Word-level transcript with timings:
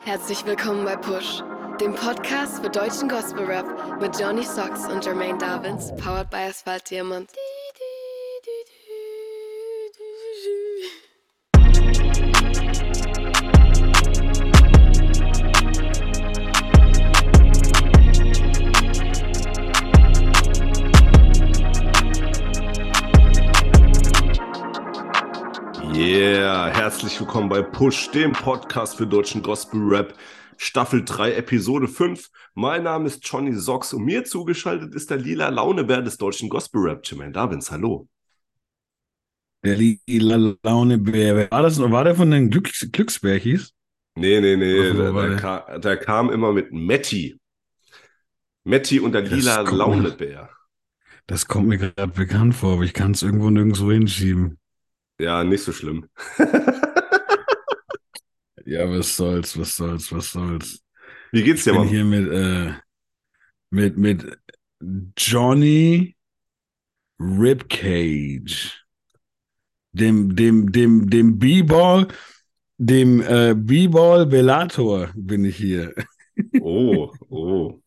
Herzlich 0.00 0.44
willkommen 0.46 0.84
bei 0.84 0.96
Push, 0.96 1.42
dem 1.80 1.94
Podcast 1.94 2.62
für 2.62 2.70
deutschen 2.70 3.08
Gospel 3.08 3.44
Rap 3.44 4.00
mit 4.00 4.18
Johnny 4.18 4.42
Socks 4.42 4.86
und 4.86 5.04
Jermaine 5.04 5.38
Davins, 5.38 5.94
powered 5.96 6.30
by 6.30 6.48
Asphalt 6.48 6.90
Diamond. 6.90 7.30
Yeah, 26.18 26.66
herzlich 26.74 27.20
willkommen 27.20 27.48
bei 27.48 27.62
Push, 27.62 28.10
dem 28.10 28.32
Podcast 28.32 28.96
für 28.96 29.06
deutschen 29.06 29.40
Gospel 29.40 29.80
Rap, 29.88 30.14
Staffel 30.56 31.04
3, 31.04 31.34
Episode 31.34 31.86
5. 31.86 32.28
Mein 32.54 32.82
Name 32.82 33.06
ist 33.06 33.20
Johnny 33.24 33.54
Socks 33.54 33.92
und 33.92 34.04
mir 34.04 34.24
zugeschaltet 34.24 34.96
ist 34.96 35.10
der 35.10 35.18
lila 35.18 35.48
Launebär 35.48 36.02
des 36.02 36.16
deutschen 36.18 36.48
Gospel 36.48 36.80
Rap, 36.80 37.06
Jermaine 37.06 37.30
Davins. 37.30 37.70
Hallo. 37.70 38.08
Der 39.62 39.76
lila 39.76 40.56
Launebär. 40.64 41.48
War, 41.52 41.62
das, 41.62 41.78
war 41.80 42.02
der 42.02 42.16
von 42.16 42.32
den 42.32 42.50
Glücks 42.50 42.88
Glücksbärchis? 42.90 43.72
Nee, 44.16 44.40
nee, 44.40 44.56
nee, 44.56 44.92
der, 44.92 44.94
der, 45.12 45.12
der? 45.28 45.36
ka 45.36 45.78
der 45.78 45.96
kam 45.98 46.30
immer 46.32 46.52
mit 46.52 46.72
Matti. 46.72 47.38
Matti 48.64 48.98
und 48.98 49.12
der 49.12 49.22
Das 49.22 49.30
lila 49.30 49.58
kommt 49.58 49.70
mir- 49.70 49.76
Launebär. 49.78 50.50
Das 51.28 51.46
kommt 51.46 51.68
mir 51.68 51.78
gerade 51.78 52.08
bekannt 52.08 52.56
vor, 52.56 52.72
aber 52.72 52.82
ich 52.82 52.92
kann 52.92 53.12
es 53.12 53.22
irgendwo 53.22 53.50
nirgendwo 53.50 53.92
hinschieben. 53.92 54.58
Ja, 55.18 55.44
nicht 55.44 55.62
so 55.64 55.72
schlimm. 55.72 56.08
Ja, 58.64 58.88
was 58.90 59.16
soll's, 59.16 59.56
was 59.58 59.76
soll's, 59.76 60.12
was 60.12 60.32
soll's. 60.32 60.82
Wie 61.32 61.42
geht's 61.42 61.64
Ich 61.64 61.64
dir, 61.64 61.72
bin 61.72 61.82
Mann? 61.82 61.88
hier 61.88 62.04
mit, 62.04 62.28
äh, 62.30 62.74
mit, 63.70 63.96
mit 63.98 64.38
Johnny 65.16 66.16
Ribcage. 67.20 68.72
Dem, 69.92 70.36
dem, 70.36 70.70
dem, 70.72 71.08
dem 71.10 71.38
B-Ball, 71.38 72.08
dem 72.78 73.20
äh, 73.22 73.54
B-Ball 73.56 74.26
Bellator 74.26 75.10
bin 75.16 75.44
ich 75.44 75.56
hier. 75.56 75.94
Oh, 76.60 77.12
oh. 77.30 77.82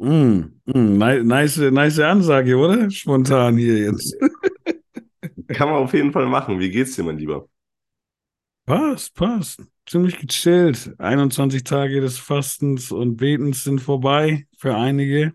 Mm, 0.00 0.52
mm, 0.66 0.98
ni- 0.98 1.22
nice, 1.24 1.58
nice 1.58 1.98
Ansage, 1.98 2.56
oder? 2.56 2.88
Spontan 2.90 3.56
hier 3.56 3.78
jetzt. 3.78 4.14
Kann 5.48 5.68
man 5.68 5.82
auf 5.82 5.94
jeden 5.94 6.12
Fall 6.12 6.26
machen. 6.26 6.60
Wie 6.60 6.70
geht's 6.70 6.94
dir, 6.94 7.04
mein 7.04 7.18
Lieber? 7.18 7.48
Passt, 8.66 9.14
passt. 9.14 9.62
Ziemlich 9.86 10.18
gechillt. 10.18 10.94
21 10.98 11.64
Tage 11.64 12.00
des 12.02 12.18
Fastens 12.18 12.92
und 12.92 13.16
Betens 13.16 13.64
sind 13.64 13.80
vorbei 13.80 14.46
für 14.58 14.76
einige. 14.76 15.32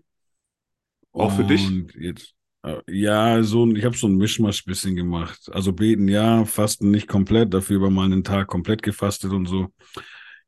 Auch 1.12 1.32
für 1.32 1.44
dich? 1.44 1.66
Und 1.66 1.94
jetzt, 1.96 2.34
äh, 2.62 2.80
ja, 2.88 3.42
so, 3.42 3.68
ich 3.72 3.84
habe 3.84 3.96
so 3.96 4.06
ein 4.06 4.16
Mischmasch 4.16 4.64
bisschen 4.64 4.94
gemacht. 4.94 5.50
Also 5.52 5.72
beten 5.72 6.08
ja, 6.08 6.44
Fasten 6.44 6.90
nicht 6.92 7.08
komplett, 7.08 7.52
dafür 7.52 7.76
über 7.76 7.90
mal 7.90 8.04
einen 8.04 8.22
Tag 8.24 8.46
komplett 8.46 8.82
gefastet 8.82 9.32
und 9.32 9.46
so. 9.46 9.68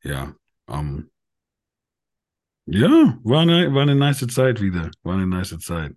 Ja, 0.04 0.34
ähm, 0.68 1.10
ja, 2.66 3.18
war 3.22 3.42
eine, 3.42 3.72
war 3.74 3.82
eine 3.82 3.94
nice 3.94 4.26
Zeit 4.28 4.60
wieder. 4.60 4.90
War 5.02 5.14
eine 5.14 5.26
nice 5.26 5.58
Zeit. 5.58 5.94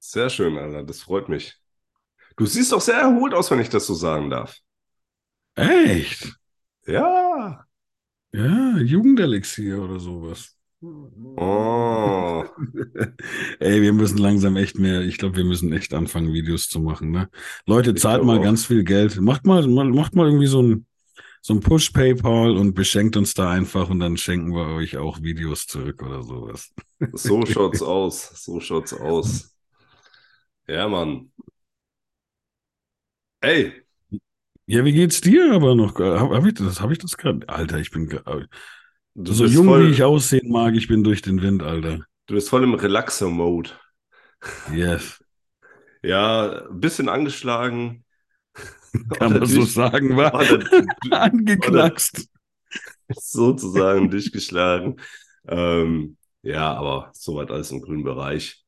Sehr 0.00 0.28
schön, 0.28 0.58
Alter. 0.58 0.82
Das 0.84 1.00
freut 1.02 1.28
mich. 1.30 1.61
Du 2.36 2.46
siehst 2.46 2.72
doch 2.72 2.80
sehr 2.80 2.96
erholt 2.96 3.34
aus, 3.34 3.50
wenn 3.50 3.60
ich 3.60 3.68
das 3.68 3.86
so 3.86 3.94
sagen 3.94 4.30
darf. 4.30 4.56
Echt? 5.54 6.32
Ja. 6.86 7.66
Ja, 8.32 8.78
Jugendelixier 8.78 9.82
oder 9.82 10.00
sowas. 10.00 10.56
Oh. 10.82 12.44
Ey, 13.60 13.82
wir 13.82 13.92
müssen 13.92 14.18
langsam 14.18 14.56
echt 14.56 14.78
mehr, 14.78 15.02
ich 15.02 15.18
glaube, 15.18 15.36
wir 15.36 15.44
müssen 15.44 15.72
echt 15.72 15.94
anfangen, 15.94 16.32
Videos 16.32 16.68
zu 16.68 16.80
machen, 16.80 17.10
ne? 17.12 17.28
Leute, 17.66 17.94
zahlt 17.94 18.24
mal 18.24 18.38
auch. 18.38 18.42
ganz 18.42 18.66
viel 18.66 18.82
Geld. 18.82 19.20
Macht 19.20 19.46
mal, 19.46 19.66
mal, 19.68 19.84
macht 19.84 20.14
mal 20.16 20.26
irgendwie 20.26 20.46
so 20.46 20.62
ein, 20.62 20.86
so 21.40 21.54
ein 21.54 21.60
Push-PayPal 21.60 22.56
und 22.56 22.74
beschenkt 22.74 23.16
uns 23.16 23.34
da 23.34 23.50
einfach 23.50 23.90
und 23.90 24.00
dann 24.00 24.16
schenken 24.16 24.54
wir 24.54 24.74
euch 24.76 24.96
auch 24.96 25.22
Videos 25.22 25.66
zurück 25.66 26.02
oder 26.02 26.22
sowas. 26.22 26.72
So 27.12 27.44
schaut's 27.46 27.82
aus. 27.82 28.44
So 28.44 28.58
schaut's 28.60 28.92
aus. 28.92 29.54
Ja, 30.66 30.88
Mann. 30.88 31.30
Ey, 33.42 33.84
Ja, 34.66 34.84
wie 34.84 34.92
geht's 34.92 35.20
dir 35.20 35.52
aber 35.54 35.74
noch? 35.74 35.98
Habe 35.98 36.36
hab 36.36 36.46
ich 36.46 36.54
das, 36.54 36.80
habe 36.80 36.92
ich 36.92 36.98
das 36.98 37.16
gerade? 37.16 37.48
Alter, 37.48 37.78
ich 37.78 37.90
bin, 37.90 38.08
ge- 38.08 38.22
du 39.14 39.32
so 39.32 39.46
jung 39.46 39.66
voll, 39.66 39.80
wie 39.80 39.90
ich 39.90 40.02
aussehen 40.02 40.50
mag, 40.50 40.74
ich 40.74 40.88
bin 40.88 41.04
durch 41.04 41.22
den 41.22 41.42
Wind, 41.42 41.62
Alter. 41.62 42.06
du 42.26 42.34
bist 42.34 42.48
voll 42.50 42.64
im 42.64 42.74
Relaxer-Mode. 42.74 43.70
Yes. 44.66 45.20
Ja, 46.02 46.66
ein 46.68 46.80
bisschen 46.80 47.08
angeschlagen. 47.08 48.04
Kann 49.12 49.34
man 49.38 49.46
so 49.46 49.64
sagen, 49.64 50.16
war 50.16 50.32
angeknackst. 51.10 52.28
sozusagen 53.10 54.10
durchgeschlagen. 54.10 55.00
Ähm, 55.48 56.16
ja, 56.42 56.72
aber 56.74 57.10
soweit 57.14 57.50
alles 57.50 57.70
im 57.70 57.82
grünen 57.82 58.04
Bereich. 58.04 58.64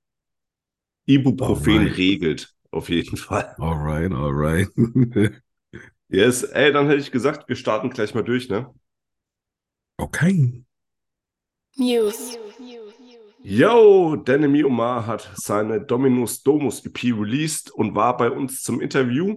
Ibuprofen 1.06 1.86
Alright. 1.86 1.96
regelt, 1.96 2.53
auf 2.74 2.88
jeden 2.88 3.16
Fall. 3.16 3.54
Alright, 3.58 4.12
alright. 4.12 4.68
Yes, 6.08 6.44
ey, 6.44 6.70
dann 6.70 6.86
hätte 6.86 7.00
ich 7.00 7.10
gesagt, 7.10 7.48
wir 7.48 7.56
starten 7.56 7.90
gleich 7.90 8.14
mal 8.14 8.22
durch, 8.22 8.48
ne? 8.48 8.72
Okay. 9.96 10.62
News. 11.76 12.38
Yo, 13.42 14.14
Danny 14.16 14.64
Omar 14.64 15.06
hat 15.06 15.28
seine 15.34 15.80
Dominus 15.80 16.42
Domus 16.42 16.84
EP 16.86 17.02
released 17.04 17.70
und 17.70 17.94
war 17.94 18.16
bei 18.16 18.30
uns 18.30 18.62
zum 18.62 18.80
Interview. 18.80 19.36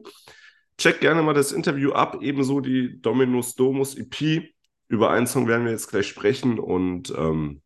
Check 0.77 0.99
gerne 1.01 1.23
mal 1.23 1.33
das 1.33 1.51
Interview 1.51 1.93
ab, 1.93 2.19
ebenso 2.21 2.61
die 2.61 3.01
Dominus 3.01 3.55
Domus 3.55 3.95
EP. 3.95 4.43
Über 4.87 5.09
einen 5.09 5.25
Song 5.25 5.47
werden 5.47 5.65
wir 5.65 5.71
jetzt 5.71 5.89
gleich 5.89 6.07
sprechen 6.07 6.59
und 6.59 7.11
ähm, 7.17 7.61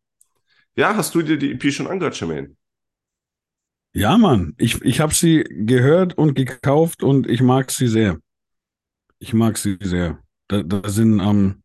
ja, 0.74 0.96
hast 0.96 1.14
du 1.14 1.22
dir 1.22 1.36
die 1.36 1.52
EP 1.52 1.70
schon 1.70 1.86
angehört, 1.86 2.18
Jermaine? 2.18 2.56
Ja, 3.94 4.16
Mann, 4.16 4.54
ich, 4.56 4.80
ich 4.82 5.00
habe 5.00 5.12
sie 5.12 5.44
gehört 5.44 6.16
und 6.16 6.34
gekauft 6.34 7.02
und 7.02 7.28
ich 7.28 7.42
mag 7.42 7.70
sie 7.70 7.88
sehr. 7.88 8.18
Ich 9.18 9.34
mag 9.34 9.58
sie 9.58 9.76
sehr. 9.80 10.18
Da, 10.48 10.62
da 10.62 10.88
sind 10.88 11.20
ähm, 11.20 11.62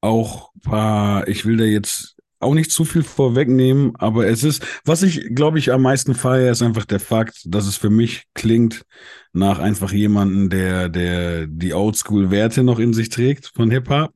auch 0.00 0.50
paar, 0.62 1.28
ich 1.28 1.44
will 1.46 1.56
da 1.56 1.64
jetzt 1.64 2.16
auch 2.38 2.54
nicht 2.54 2.70
zu 2.70 2.86
viel 2.86 3.02
vorwegnehmen, 3.02 3.92
aber 3.96 4.26
es 4.26 4.44
ist, 4.44 4.64
was 4.84 5.02
ich, 5.02 5.34
glaube 5.34 5.58
ich, 5.58 5.72
am 5.72 5.82
meisten 5.82 6.14
feiere, 6.14 6.50
ist 6.52 6.62
einfach 6.62 6.86
der 6.86 7.00
Fakt, 7.00 7.42
dass 7.44 7.66
es 7.66 7.76
für 7.76 7.90
mich 7.90 8.24
klingt 8.34 8.82
nach 9.34 9.58
einfach 9.58 9.92
jemanden, 9.92 10.48
der, 10.48 10.88
der 10.88 11.46
die 11.46 11.74
Oldschool-Werte 11.74 12.62
noch 12.62 12.78
in 12.78 12.94
sich 12.94 13.10
trägt 13.10 13.52
von 13.54 13.70
Hip-Hop. 13.70 14.12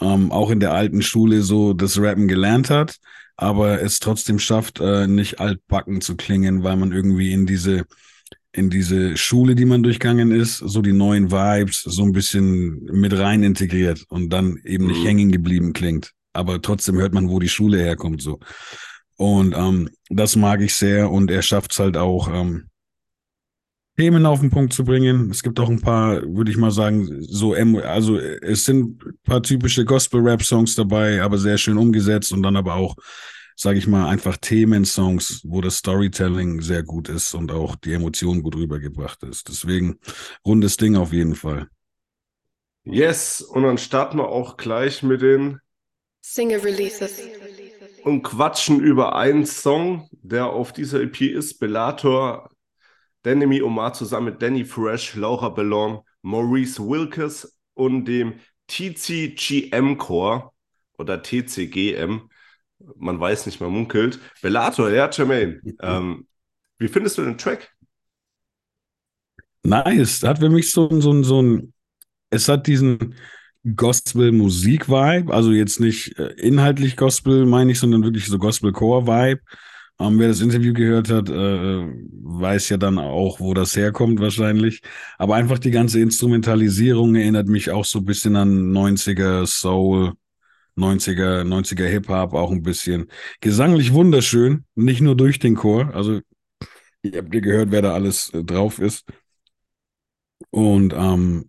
Ähm, 0.00 0.32
auch 0.32 0.50
in 0.50 0.60
der 0.60 0.72
alten 0.72 1.02
Schule 1.02 1.42
so 1.42 1.72
das 1.74 1.98
Rappen 1.98 2.28
gelernt 2.28 2.70
hat, 2.70 2.96
aber 3.42 3.82
es 3.82 3.98
trotzdem 4.00 4.38
schafft, 4.38 4.80
äh, 4.80 5.06
nicht 5.06 5.40
altbacken 5.40 6.00
zu 6.00 6.16
klingen, 6.16 6.62
weil 6.64 6.76
man 6.76 6.92
irgendwie 6.92 7.32
in 7.32 7.46
diese 7.46 7.84
in 8.54 8.68
diese 8.70 9.16
Schule, 9.16 9.54
die 9.54 9.64
man 9.64 9.82
durchgangen 9.82 10.30
ist, 10.30 10.58
so 10.58 10.82
die 10.82 10.92
neuen 10.92 11.30
Vibes 11.30 11.82
so 11.82 12.02
ein 12.04 12.12
bisschen 12.12 12.84
mit 12.84 13.18
rein 13.18 13.42
integriert 13.42 14.04
und 14.10 14.30
dann 14.30 14.58
eben 14.64 14.86
nicht 14.88 15.02
Mhm. 15.02 15.06
hängen 15.06 15.32
geblieben 15.32 15.72
klingt. 15.72 16.12
Aber 16.34 16.60
trotzdem 16.60 16.96
hört 16.96 17.14
man, 17.14 17.30
wo 17.30 17.40
die 17.40 17.48
Schule 17.48 17.78
herkommt 17.78 18.20
so. 18.22 18.40
Und 19.16 19.54
ähm, 19.56 19.88
das 20.10 20.36
mag 20.36 20.60
ich 20.60 20.74
sehr 20.74 21.10
und 21.10 21.30
er 21.30 21.42
schafft 21.42 21.72
es 21.72 21.78
halt 21.78 21.96
auch, 21.96 22.28
ähm, 22.32 22.68
Themen 23.96 24.24
auf 24.24 24.40
den 24.40 24.50
Punkt 24.50 24.72
zu 24.72 24.84
bringen. 24.84 25.30
Es 25.30 25.42
gibt 25.42 25.60
auch 25.60 25.68
ein 25.68 25.80
paar, 25.80 26.22
würde 26.22 26.50
ich 26.50 26.56
mal 26.56 26.70
sagen, 26.70 27.06
so, 27.22 27.54
emo- 27.54 27.80
also 27.82 28.18
es 28.18 28.64
sind 28.64 29.04
ein 29.04 29.18
paar 29.24 29.42
typische 29.42 29.84
Gospel-Rap-Songs 29.84 30.74
dabei, 30.74 31.22
aber 31.22 31.36
sehr 31.38 31.58
schön 31.58 31.76
umgesetzt 31.76 32.32
und 32.32 32.42
dann 32.42 32.56
aber 32.56 32.74
auch, 32.74 32.96
sage 33.54 33.78
ich 33.78 33.86
mal, 33.86 34.08
einfach 34.08 34.38
Themensongs, 34.38 35.42
wo 35.44 35.60
das 35.60 35.76
Storytelling 35.76 36.62
sehr 36.62 36.82
gut 36.82 37.10
ist 37.10 37.34
und 37.34 37.52
auch 37.52 37.76
die 37.76 37.92
Emotionen 37.92 38.42
gut 38.42 38.56
rübergebracht 38.56 39.22
ist. 39.24 39.48
Deswegen 39.48 39.98
rundes 40.44 40.78
Ding 40.78 40.96
auf 40.96 41.12
jeden 41.12 41.34
Fall. 41.34 41.68
Yes, 42.84 43.42
und 43.42 43.62
dann 43.62 43.78
starten 43.78 44.16
wir 44.18 44.28
auch 44.28 44.56
gleich 44.56 45.02
mit 45.02 45.22
den 45.22 45.60
Single 46.20 46.60
Releases. 46.60 47.20
und 48.04 48.22
quatschen 48.22 48.80
über 48.80 49.14
einen 49.16 49.46
Song, 49.46 50.08
der 50.22 50.46
auf 50.46 50.72
dieser 50.72 51.00
EP 51.02 51.20
ist. 51.20 51.58
Bellator, 51.60 52.50
Danny 53.22 53.62
Omar 53.62 53.92
zusammen 53.94 54.26
mit 54.26 54.42
Danny 54.42 54.64
Fresh, 54.64 55.14
Laura 55.16 55.48
Bellon, 55.48 56.00
Maurice 56.22 56.80
Wilkes 56.82 57.56
und 57.74 58.04
dem 58.06 58.34
TCGM 58.66 59.96
Core 59.98 60.50
oder 60.98 61.22
TCGM. 61.22 62.28
Man 62.96 63.20
weiß 63.20 63.46
nicht, 63.46 63.60
man 63.60 63.70
munkelt. 63.70 64.18
Bellator, 64.40 64.90
ja, 64.90 65.08
Jermaine. 65.10 65.60
ähm, 65.80 66.26
wie 66.78 66.88
findest 66.88 67.18
du 67.18 67.22
den 67.24 67.38
Track? 67.38 67.70
Nice. 69.64 70.22
Hat 70.22 70.38
für 70.38 70.48
mich 70.50 70.72
so, 70.72 70.88
ein- 70.88 71.00
so, 71.00 71.12
ein- 71.12 71.24
so 71.24 71.40
ein, 71.42 71.72
es 72.30 72.48
hat 72.48 72.66
diesen 72.66 73.14
Gospel-Musik-Vibe, 73.76 75.32
also 75.32 75.52
jetzt 75.52 75.80
nicht 75.80 76.18
äh, 76.18 76.32
inhaltlich 76.38 76.96
Gospel, 76.96 77.46
meine 77.46 77.72
ich, 77.72 77.80
sondern 77.80 78.04
wirklich 78.04 78.26
so 78.26 78.38
Gospel-Core-Vibe. 78.38 79.40
Ähm, 80.02 80.18
wer 80.18 80.28
das 80.28 80.40
Interview 80.40 80.72
gehört 80.72 81.10
hat, 81.10 81.28
äh, 81.28 81.32
weiß 81.32 82.70
ja 82.70 82.76
dann 82.76 82.98
auch, 82.98 83.38
wo 83.40 83.54
das 83.54 83.76
herkommt 83.76 84.20
wahrscheinlich. 84.20 84.82
Aber 85.18 85.36
einfach 85.36 85.58
die 85.60 85.70
ganze 85.70 86.00
Instrumentalisierung 86.00 87.14
erinnert 87.14 87.46
mich 87.46 87.70
auch 87.70 87.84
so 87.84 88.00
ein 88.00 88.04
bisschen 88.04 88.34
an 88.36 88.72
90er 88.72 89.46
Soul, 89.46 90.14
90er, 90.76 91.44
90er 91.44 91.86
Hip-Hop 91.86 92.34
auch 92.34 92.50
ein 92.50 92.62
bisschen. 92.62 93.10
Gesanglich 93.40 93.92
wunderschön, 93.92 94.64
nicht 94.74 95.00
nur 95.02 95.16
durch 95.16 95.38
den 95.38 95.54
Chor. 95.54 95.94
Also, 95.94 96.20
ihr 97.02 97.18
habt 97.18 97.34
ihr 97.34 97.40
gehört, 97.40 97.70
wer 97.70 97.82
da 97.82 97.94
alles 97.94 98.30
äh, 98.30 98.42
drauf 98.42 98.80
ist. 98.80 99.04
Und 100.50 100.92
ähm, 100.94 101.48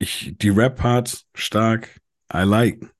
ich, 0.00 0.34
die 0.38 0.50
Rap-Parts 0.50 1.26
stark, 1.34 2.00
I 2.32 2.42
like. 2.42 2.92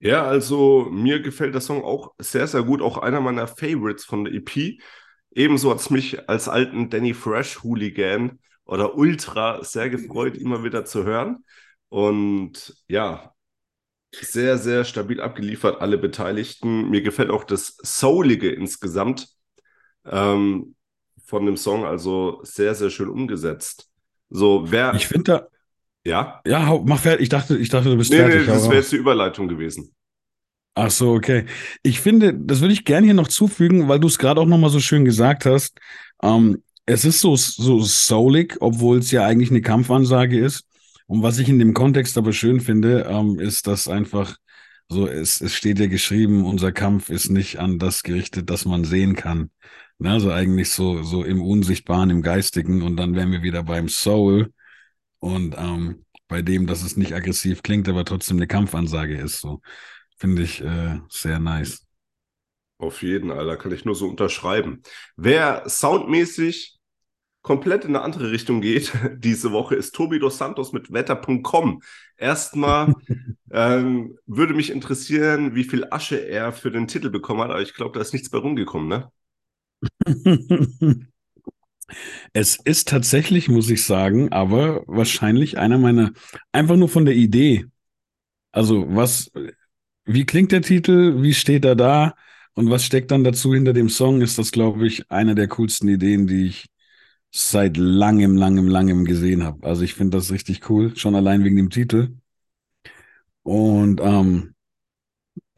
Ja, 0.00 0.24
also 0.26 0.88
mir 0.90 1.20
gefällt 1.20 1.54
der 1.54 1.60
Song 1.60 1.82
auch 1.82 2.14
sehr, 2.18 2.46
sehr 2.46 2.62
gut. 2.62 2.82
Auch 2.82 2.98
einer 2.98 3.20
meiner 3.20 3.48
Favorites 3.48 4.04
von 4.04 4.24
der 4.24 4.34
EP. 4.34 4.78
Ebenso 5.32 5.70
hat 5.70 5.80
es 5.80 5.90
mich 5.90 6.28
als 6.28 6.48
alten 6.48 6.88
Danny 6.90 7.14
Fresh 7.14 7.62
Hooligan 7.62 8.38
oder 8.64 8.96
Ultra 8.96 9.64
sehr 9.64 9.90
gefreut, 9.90 10.36
immer 10.38 10.62
wieder 10.62 10.84
zu 10.84 11.04
hören. 11.04 11.44
Und 11.88 12.76
ja, 12.86 13.32
sehr, 14.14 14.58
sehr 14.58 14.84
stabil 14.84 15.20
abgeliefert, 15.20 15.80
alle 15.80 15.98
Beteiligten. 15.98 16.90
Mir 16.90 17.02
gefällt 17.02 17.30
auch 17.30 17.44
das 17.44 17.76
Soulige 17.82 18.50
insgesamt 18.50 19.28
ähm, 20.04 20.76
von 21.24 21.46
dem 21.46 21.56
Song, 21.56 21.84
also 21.84 22.40
sehr, 22.44 22.74
sehr 22.74 22.90
schön 22.90 23.08
umgesetzt. 23.08 23.90
So, 24.30 24.70
wer. 24.70 24.94
Ich 24.94 25.08
finde 25.08 25.24
da. 25.24 25.48
Ja? 26.08 26.40
Ja, 26.46 26.80
mach 26.84 27.00
fertig. 27.00 27.24
Ich 27.24 27.28
dachte, 27.28 27.56
ich 27.58 27.68
dachte, 27.68 27.90
du 27.90 27.96
bist 27.96 28.10
nee, 28.10 28.16
fertig. 28.16 28.40
Nee, 28.40 28.46
das 28.46 28.64
wäre 28.64 28.76
jetzt 28.76 28.92
die 28.92 28.96
Überleitung 28.96 29.46
gewesen. 29.46 29.94
Ach 30.74 30.90
so, 30.90 31.12
okay. 31.12 31.44
Ich 31.82 32.00
finde, 32.00 32.32
das 32.34 32.60
würde 32.60 32.72
ich 32.72 32.84
gerne 32.84 33.06
hier 33.06 33.14
noch 33.14 33.28
zufügen, 33.28 33.88
weil 33.88 34.00
du 34.00 34.06
es 34.06 34.18
gerade 34.18 34.40
auch 34.40 34.46
nochmal 34.46 34.70
so 34.70 34.80
schön 34.80 35.04
gesagt 35.04 35.44
hast. 35.44 35.78
Ähm, 36.22 36.62
es 36.86 37.04
ist 37.04 37.20
so, 37.20 37.36
so 37.36 37.80
soulig, 37.80 38.56
obwohl 38.60 38.98
es 38.98 39.10
ja 39.10 39.26
eigentlich 39.26 39.50
eine 39.50 39.60
Kampfansage 39.60 40.38
ist. 40.38 40.64
Und 41.06 41.22
was 41.22 41.38
ich 41.38 41.48
in 41.48 41.58
dem 41.58 41.74
Kontext 41.74 42.16
aber 42.16 42.32
schön 42.32 42.60
finde, 42.60 43.06
ähm, 43.10 43.38
ist, 43.38 43.66
dass 43.66 43.88
einfach 43.88 44.36
so, 44.88 45.06
es, 45.06 45.40
es 45.40 45.54
steht 45.54 45.78
ja 45.78 45.86
geschrieben, 45.86 46.46
unser 46.46 46.72
Kampf 46.72 47.10
ist 47.10 47.28
nicht 47.28 47.58
an 47.58 47.78
das 47.78 48.02
gerichtet, 48.02 48.48
das 48.48 48.64
man 48.64 48.84
sehen 48.84 49.16
kann. 49.16 49.50
Ne? 49.98 50.12
Also 50.12 50.30
eigentlich 50.30 50.70
so, 50.70 51.02
so 51.02 51.24
im 51.24 51.42
Unsichtbaren, 51.42 52.08
im 52.08 52.22
Geistigen. 52.22 52.82
Und 52.82 52.96
dann 52.96 53.14
wären 53.14 53.32
wir 53.32 53.42
wieder 53.42 53.62
beim 53.62 53.88
Soul 53.88 54.52
und 55.20 55.54
ähm, 55.58 56.04
bei 56.28 56.42
dem, 56.42 56.66
dass 56.66 56.82
es 56.82 56.96
nicht 56.96 57.14
aggressiv 57.14 57.62
klingt, 57.62 57.88
aber 57.88 58.04
trotzdem 58.04 58.36
eine 58.36 58.46
Kampfansage 58.46 59.16
ist. 59.18 59.40
So 59.40 59.60
finde 60.18 60.42
ich 60.42 60.62
äh, 60.62 61.00
sehr 61.08 61.38
nice. 61.38 61.86
Auf 62.78 63.02
jeden, 63.02 63.32
Alter, 63.32 63.56
kann 63.56 63.72
ich 63.72 63.84
nur 63.84 63.96
so 63.96 64.06
unterschreiben. 64.06 64.82
Wer 65.16 65.68
soundmäßig 65.68 66.78
komplett 67.42 67.84
in 67.84 67.96
eine 67.96 68.04
andere 68.04 68.30
Richtung 68.30 68.60
geht 68.60 68.92
diese 69.16 69.52
Woche, 69.52 69.74
ist 69.74 69.94
Tobi 69.94 70.18
dos 70.18 70.38
Santos 70.38 70.72
mit 70.72 70.92
wetter.com. 70.92 71.82
Erstmal 72.16 72.94
ähm, 73.50 74.16
würde 74.26 74.54
mich 74.54 74.70
interessieren, 74.70 75.54
wie 75.54 75.64
viel 75.64 75.86
Asche 75.90 76.16
er 76.16 76.52
für 76.52 76.70
den 76.70 76.86
Titel 76.86 77.10
bekommen 77.10 77.40
hat, 77.40 77.50
aber 77.50 77.62
ich 77.62 77.74
glaube, 77.74 77.92
da 77.94 78.00
ist 78.00 78.12
nichts 78.12 78.30
bei 78.30 78.38
rumgekommen, 78.38 78.88
ne? 78.88 79.10
es 82.32 82.58
ist 82.64 82.88
tatsächlich, 82.88 83.48
muss 83.48 83.70
ich 83.70 83.84
sagen, 83.84 84.32
aber 84.32 84.84
wahrscheinlich 84.86 85.58
einer 85.58 85.78
meiner, 85.78 86.12
einfach 86.52 86.76
nur 86.76 86.88
von 86.88 87.04
der 87.04 87.14
Idee. 87.14 87.66
Also, 88.52 88.86
was, 88.94 89.30
wie 90.04 90.26
klingt 90.26 90.52
der 90.52 90.62
Titel? 90.62 91.22
Wie 91.22 91.34
steht 91.34 91.64
er 91.64 91.76
da? 91.76 92.14
Und 92.54 92.70
was 92.70 92.84
steckt 92.84 93.10
dann 93.10 93.24
dazu 93.24 93.54
hinter 93.54 93.72
dem 93.72 93.88
Song? 93.88 94.20
Ist 94.20 94.38
das, 94.38 94.52
glaube 94.52 94.86
ich, 94.86 95.10
eine 95.10 95.34
der 95.34 95.48
coolsten 95.48 95.88
Ideen, 95.88 96.26
die 96.26 96.46
ich 96.48 96.66
seit 97.32 97.76
langem, 97.76 98.36
langem, 98.36 98.68
langem 98.68 99.04
gesehen 99.04 99.44
habe. 99.44 99.66
Also 99.66 99.82
ich 99.84 99.94
finde 99.94 100.18
das 100.18 100.32
richtig 100.32 100.68
cool, 100.70 100.96
schon 100.96 101.14
allein 101.14 101.44
wegen 101.44 101.56
dem 101.56 101.70
Titel. 101.70 102.16
Und 103.42 104.00
ähm, 104.00 104.54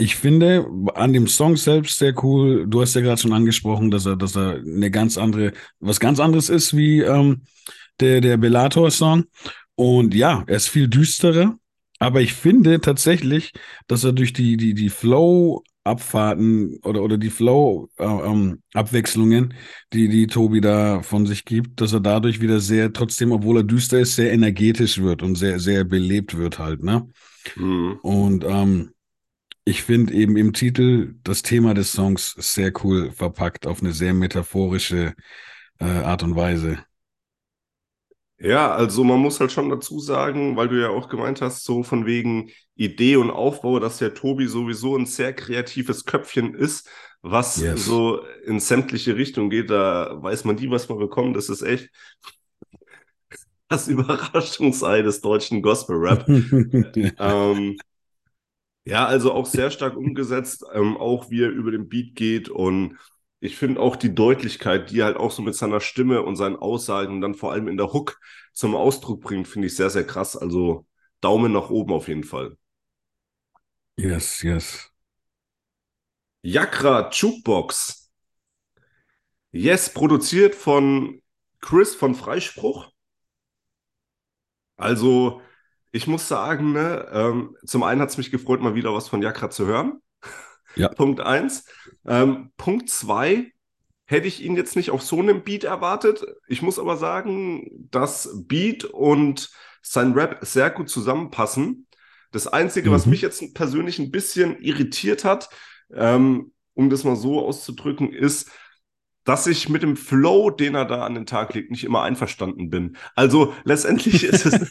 ich 0.00 0.17
finde 0.17 0.67
an 0.94 1.12
dem 1.12 1.26
Song 1.26 1.56
selbst 1.56 1.99
sehr 1.99 2.14
cool. 2.25 2.67
Du 2.67 2.81
hast 2.81 2.94
ja 2.94 3.02
gerade 3.02 3.20
schon 3.20 3.35
angesprochen, 3.35 3.91
dass 3.91 4.06
er, 4.06 4.17
dass 4.17 4.37
er 4.37 4.56
eine 4.56 4.91
ganz 4.91 5.19
andere, 5.19 5.52
was 5.79 6.00
ganz 6.00 6.20
anderes 6.20 6.49
ist 6.49 6.76
wie 6.76 7.00
ähm, 7.00 7.43
der 8.00 8.20
der 8.20 8.37
Bellator-Song. 8.38 9.25
Und 9.75 10.14
ja, 10.14 10.44
er 10.47 10.56
ist 10.56 10.69
viel 10.69 10.88
düsterer. 10.88 11.56
Aber 11.99 12.23
ich 12.23 12.32
finde 12.32 12.81
tatsächlich, 12.81 13.52
dass 13.87 14.05
er 14.05 14.12
durch 14.12 14.32
die 14.32 14.56
die 14.56 14.75
die 14.75 14.88
Flow 14.88 15.62
Abfahrten 15.82 16.79
oder, 16.82 17.02
oder 17.02 17.17
die 17.17 17.31
Flow-Abwechslungen, 17.31 19.50
äh, 19.50 19.55
ähm, 19.55 19.58
die, 19.94 20.08
die 20.08 20.26
Tobi 20.26 20.61
da 20.61 21.02
von 21.02 21.26
sich 21.26 21.47
gibt, 21.47 21.81
dass 21.81 21.94
er 21.94 22.00
dadurch 22.00 22.41
wieder 22.41 22.61
sehr, 22.61 22.93
trotzdem, 22.93 23.32
obwohl 23.32 23.58
er 23.58 23.64
düster 23.64 23.99
ist, 23.99 24.14
sehr 24.14 24.32
energetisch 24.32 24.99
wird 24.99 25.23
und 25.23 25.37
sehr, 25.37 25.58
sehr 25.58 25.85
belebt 25.85 26.37
wird 26.37 26.58
halt, 26.58 26.82
ne? 26.82 27.08
Mhm. 27.56 27.99
Und 28.02 28.44
ähm, 28.47 28.91
ich 29.70 29.84
finde 29.84 30.12
eben 30.12 30.37
im 30.37 30.52
Titel 30.52 31.14
das 31.22 31.43
Thema 31.43 31.75
des 31.75 31.93
Songs 31.93 32.34
sehr 32.37 32.72
cool 32.82 33.12
verpackt 33.12 33.69
auf 33.69 33.81
eine 33.81 33.93
sehr 33.93 34.12
metaphorische 34.12 35.14
äh, 35.78 35.84
Art 35.84 36.25
und 36.25 36.34
Weise. 36.34 36.84
Ja, 38.37 38.72
also 38.72 39.05
man 39.05 39.20
muss 39.20 39.38
halt 39.38 39.52
schon 39.52 39.69
dazu 39.69 40.00
sagen, 40.00 40.56
weil 40.56 40.69
du 40.69 40.81
ja 40.81 40.88
auch 40.88 41.08
gemeint 41.08 41.40
hast, 41.40 41.62
so 41.62 41.84
von 41.84 42.05
wegen 42.05 42.50
Idee 42.75 43.14
und 43.14 43.31
Aufbau, 43.31 43.78
dass 43.78 43.99
der 43.99 44.12
Tobi 44.12 44.49
sowieso 44.49 44.96
ein 44.96 45.06
sehr 45.06 45.34
kreatives 45.34 46.05
Köpfchen 46.05 46.55
ist, 46.55 46.88
was 47.23 47.58
yes. 47.61 47.84
so 47.84 48.25
in 48.44 48.58
sämtliche 48.58 49.14
Richtungen 49.14 49.50
geht. 49.50 49.70
Da 49.70 50.19
weiß 50.20 50.44
man 50.46 50.56
nie, 50.56 50.70
was 50.70 50.88
man 50.88 50.99
bekommt. 50.99 51.37
Das 51.37 51.49
ist 51.49 51.62
echt 51.62 51.90
das 53.69 53.87
Überraschungsei 53.87 55.02
des 55.02 55.20
deutschen 55.20 55.62
Gospel-Rap. 55.62 56.26
ähm, 57.19 57.76
ja, 58.84 59.06
also 59.06 59.32
auch 59.32 59.46
sehr 59.46 59.70
stark 59.70 59.96
umgesetzt, 59.96 60.64
ähm, 60.74 60.96
auch 60.96 61.30
wie 61.30 61.42
er 61.42 61.50
über 61.50 61.70
den 61.70 61.88
Beat 61.88 62.14
geht 62.14 62.48
und 62.48 62.98
ich 63.40 63.56
finde 63.56 63.80
auch 63.80 63.96
die 63.96 64.14
Deutlichkeit, 64.14 64.90
die 64.90 65.00
er 65.00 65.06
halt 65.06 65.16
auch 65.16 65.30
so 65.30 65.42
mit 65.42 65.54
seiner 65.54 65.80
Stimme 65.80 66.22
und 66.22 66.36
seinen 66.36 66.56
Aussagen 66.56 67.20
dann 67.22 67.34
vor 67.34 67.52
allem 67.52 67.68
in 67.68 67.78
der 67.78 67.92
Hook 67.92 68.18
zum 68.52 68.74
Ausdruck 68.74 69.22
bringt, 69.22 69.48
finde 69.48 69.66
ich 69.68 69.76
sehr, 69.76 69.88
sehr 69.90 70.06
krass. 70.06 70.36
Also 70.36 70.86
Daumen 71.22 71.52
nach 71.52 71.70
oben 71.70 71.92
auf 71.92 72.08
jeden 72.08 72.25
Fall. 72.25 72.56
Yes, 73.96 74.42
yes. 74.42 74.90
Yakra 76.42 77.10
Jukebox. 77.10 78.10
Yes, 79.52 79.92
produziert 79.92 80.54
von 80.54 81.22
Chris 81.60 81.94
von 81.94 82.14
Freispruch. 82.14 82.90
Also, 84.76 85.42
ich 85.92 86.06
muss 86.06 86.28
sagen, 86.28 86.73
ne, 86.73 87.09
ähm, 87.12 87.56
zum 87.64 87.82
einen 87.82 88.00
hat 88.00 88.11
es 88.11 88.18
mich 88.18 88.30
gefreut, 88.30 88.61
mal 88.61 88.75
wieder 88.75 88.94
was 88.94 89.09
von 89.09 89.23
Yakra 89.23 89.50
zu 89.50 89.66
hören. 89.66 90.00
Ja. 90.76 90.88
Punkt 90.94 91.20
eins. 91.20 91.64
Ähm, 92.06 92.52
Punkt 92.56 92.88
zwei, 92.88 93.52
hätte 94.06 94.28
ich 94.28 94.42
ihn 94.42 94.56
jetzt 94.56 94.76
nicht 94.76 94.90
auf 94.90 95.02
so 95.02 95.18
einem 95.18 95.42
Beat 95.42 95.64
erwartet. 95.64 96.25
Ich 96.49 96.62
muss 96.62 96.78
aber 96.78 96.97
sagen, 96.97 97.88
dass 97.90 98.28
Beat 98.47 98.85
und 98.85 99.50
sein 99.82 100.12
Rap 100.12 100.38
sehr 100.42 100.70
gut 100.70 100.88
zusammenpassen. 100.88 101.87
Das 102.32 102.47
Einzige, 102.47 102.90
mhm. 102.90 102.94
was 102.94 103.06
mich 103.06 103.23
jetzt 103.23 103.54
persönlich 103.54 103.99
ein 103.99 104.11
bisschen 104.11 104.61
irritiert 104.61 105.25
hat, 105.25 105.49
ähm, 105.94 106.52
um 106.75 106.90
das 106.90 107.04
mal 107.04 107.16
so 107.16 107.44
auszudrücken, 107.44 108.12
ist, 108.12 108.50
dass 109.24 109.46
ich 109.46 109.68
mit 109.68 109.82
dem 109.82 109.96
Flow, 109.96 110.50
den 110.50 110.74
er 110.74 110.84
da 110.84 111.04
an 111.04 111.14
den 111.14 111.26
Tag 111.26 111.54
legt, 111.54 111.70
nicht 111.70 111.84
immer 111.84 112.02
einverstanden 112.02 112.70
bin. 112.70 112.96
Also 113.14 113.54
letztendlich 113.64 114.24
ist 114.24 114.46
es. 114.46 114.70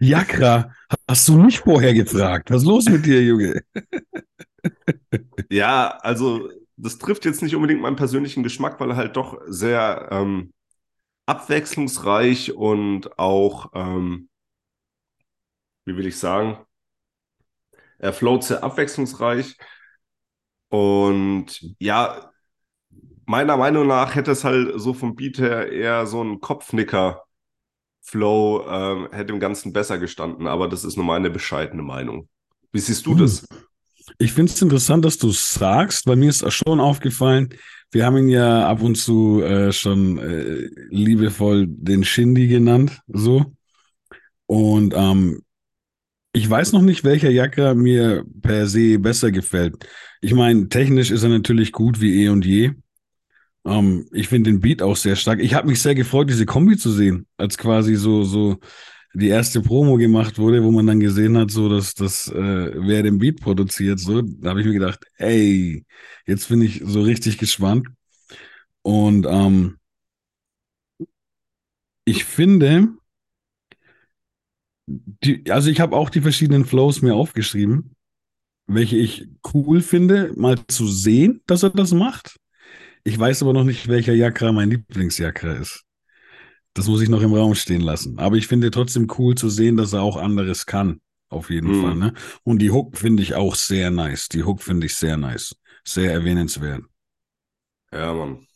Jakra, 0.00 0.72
hast 1.08 1.28
du 1.28 1.36
mich 1.36 1.60
vorher 1.60 1.94
gefragt? 1.94 2.50
Was 2.50 2.62
ist 2.62 2.68
los 2.68 2.88
mit 2.88 3.04
dir, 3.06 3.22
Junge? 3.22 3.62
ja, 5.50 5.98
also 5.98 6.48
das 6.76 6.98
trifft 6.98 7.24
jetzt 7.24 7.42
nicht 7.42 7.54
unbedingt 7.54 7.80
meinen 7.80 7.96
persönlichen 7.96 8.42
Geschmack, 8.42 8.80
weil 8.80 8.90
er 8.90 8.96
halt 8.96 9.16
doch 9.16 9.40
sehr 9.46 10.08
ähm, 10.10 10.52
abwechslungsreich 11.26 12.52
und 12.54 13.18
auch, 13.18 13.70
ähm, 13.74 14.28
wie 15.84 15.96
will 15.96 16.06
ich 16.06 16.18
sagen, 16.18 16.58
er 17.98 18.12
float 18.12 18.44
sehr 18.44 18.64
abwechslungsreich. 18.64 19.56
Und 20.68 21.60
ja, 21.78 22.31
meiner 23.32 23.56
Meinung 23.56 23.86
nach 23.86 24.14
hätte 24.14 24.32
es 24.32 24.44
halt 24.44 24.78
so 24.78 24.92
vom 24.92 25.16
Beat 25.16 25.38
her 25.38 25.72
eher 25.72 26.04
so 26.06 26.22
ein 26.22 26.40
Kopfnicker-Flow, 26.40 28.66
ähm, 28.68 29.08
hätte 29.10 29.32
dem 29.32 29.40
Ganzen 29.40 29.72
besser 29.72 29.96
gestanden, 29.96 30.46
aber 30.46 30.68
das 30.68 30.84
ist 30.84 30.96
nur 30.96 31.06
meine 31.06 31.30
bescheidene 31.30 31.82
Meinung. 31.82 32.28
Wie 32.72 32.80
siehst 32.80 33.06
du 33.06 33.12
hm. 33.12 33.18
das? 33.18 33.48
Ich 34.18 34.34
finde 34.34 34.52
es 34.52 34.60
interessant, 34.60 35.06
dass 35.06 35.16
du 35.16 35.30
es 35.30 35.54
sagst, 35.54 36.06
weil 36.06 36.16
mir 36.16 36.28
ist 36.28 36.44
schon 36.52 36.78
aufgefallen, 36.78 37.48
wir 37.90 38.04
haben 38.04 38.18
ihn 38.18 38.28
ja 38.28 38.68
ab 38.68 38.82
und 38.82 38.96
zu 38.96 39.42
äh, 39.42 39.72
schon 39.72 40.18
äh, 40.18 40.68
liebevoll 40.90 41.64
den 41.68 42.04
Shindy 42.04 42.48
genannt, 42.48 43.00
so. 43.06 43.46
Und 44.44 44.92
ähm, 44.94 45.40
ich 46.34 46.48
weiß 46.48 46.72
noch 46.72 46.80
nicht, 46.82 47.04
welcher 47.04 47.28
Jacker 47.30 47.74
mir 47.74 48.24
per 48.42 48.66
se 48.66 48.98
besser 48.98 49.30
gefällt. 49.30 49.86
Ich 50.20 50.34
meine, 50.34 50.68
technisch 50.68 51.10
ist 51.10 51.22
er 51.22 51.30
natürlich 51.30 51.72
gut 51.72 52.02
wie 52.02 52.24
eh 52.24 52.28
und 52.28 52.44
je. 52.44 52.72
Ähm, 53.64 54.06
ich 54.12 54.28
finde 54.28 54.50
den 54.50 54.60
Beat 54.60 54.82
auch 54.82 54.96
sehr 54.96 55.16
stark. 55.16 55.40
Ich 55.40 55.54
habe 55.54 55.68
mich 55.68 55.80
sehr 55.80 55.94
gefreut, 55.94 56.30
diese 56.30 56.46
Kombi 56.46 56.76
zu 56.76 56.90
sehen, 56.90 57.26
als 57.36 57.58
quasi 57.58 57.94
so, 57.94 58.24
so 58.24 58.58
die 59.14 59.28
erste 59.28 59.60
Promo 59.60 59.96
gemacht 59.96 60.38
wurde, 60.38 60.62
wo 60.64 60.70
man 60.70 60.86
dann 60.86 61.00
gesehen 61.00 61.36
hat, 61.36 61.50
so 61.50 61.68
dass 61.68 61.94
das, 61.94 62.28
äh, 62.28 62.34
wer 62.74 63.02
den 63.02 63.18
Beat 63.18 63.40
produziert, 63.40 64.00
so, 64.00 64.22
da 64.22 64.50
habe 64.50 64.60
ich 64.60 64.66
mir 64.66 64.72
gedacht, 64.72 65.04
ey, 65.18 65.84
jetzt 66.26 66.48
bin 66.48 66.62
ich 66.62 66.82
so 66.84 67.02
richtig 67.02 67.38
gespannt. 67.38 67.88
Und 68.82 69.26
ähm, 69.28 69.78
ich 72.04 72.24
finde, 72.24 72.88
die, 74.86 75.50
also 75.50 75.70
ich 75.70 75.80
habe 75.80 75.96
auch 75.96 76.10
die 76.10 76.20
verschiedenen 76.20 76.64
Flows 76.64 77.02
mir 77.02 77.14
aufgeschrieben, 77.14 77.94
welche 78.66 78.96
ich 78.96 79.28
cool 79.54 79.80
finde, 79.80 80.32
mal 80.36 80.58
zu 80.68 80.86
sehen, 80.88 81.42
dass 81.46 81.62
er 81.62 81.70
das 81.70 81.92
macht. 81.92 82.36
Ich 83.04 83.18
weiß 83.18 83.42
aber 83.42 83.52
noch 83.52 83.64
nicht, 83.64 83.88
welcher 83.88 84.14
Jakra 84.14 84.52
mein 84.52 84.70
Lieblingsjakra 84.70 85.54
ist. 85.54 85.84
Das 86.74 86.86
muss 86.86 87.02
ich 87.02 87.08
noch 87.08 87.20
im 87.20 87.34
Raum 87.34 87.54
stehen 87.54 87.80
lassen. 87.80 88.18
Aber 88.18 88.36
ich 88.36 88.46
finde 88.46 88.70
trotzdem 88.70 89.08
cool 89.18 89.34
zu 89.34 89.48
sehen, 89.48 89.76
dass 89.76 89.92
er 89.92 90.02
auch 90.02 90.16
anderes 90.16 90.66
kann. 90.66 91.00
Auf 91.28 91.50
jeden 91.50 91.76
mhm. 91.76 91.82
Fall. 91.82 91.94
Ne? 91.96 92.14
Und 92.44 92.60
die 92.60 92.70
Hook 92.70 92.96
finde 92.96 93.22
ich 93.22 93.34
auch 93.34 93.54
sehr 93.54 93.90
nice. 93.90 94.28
Die 94.28 94.44
Hook 94.44 94.62
finde 94.62 94.86
ich 94.86 94.94
sehr 94.94 95.16
nice. 95.16 95.56
Sehr 95.84 96.12
erwähnenswert. 96.12 96.82
Ja, 97.90 98.12
Mann. 98.14 98.46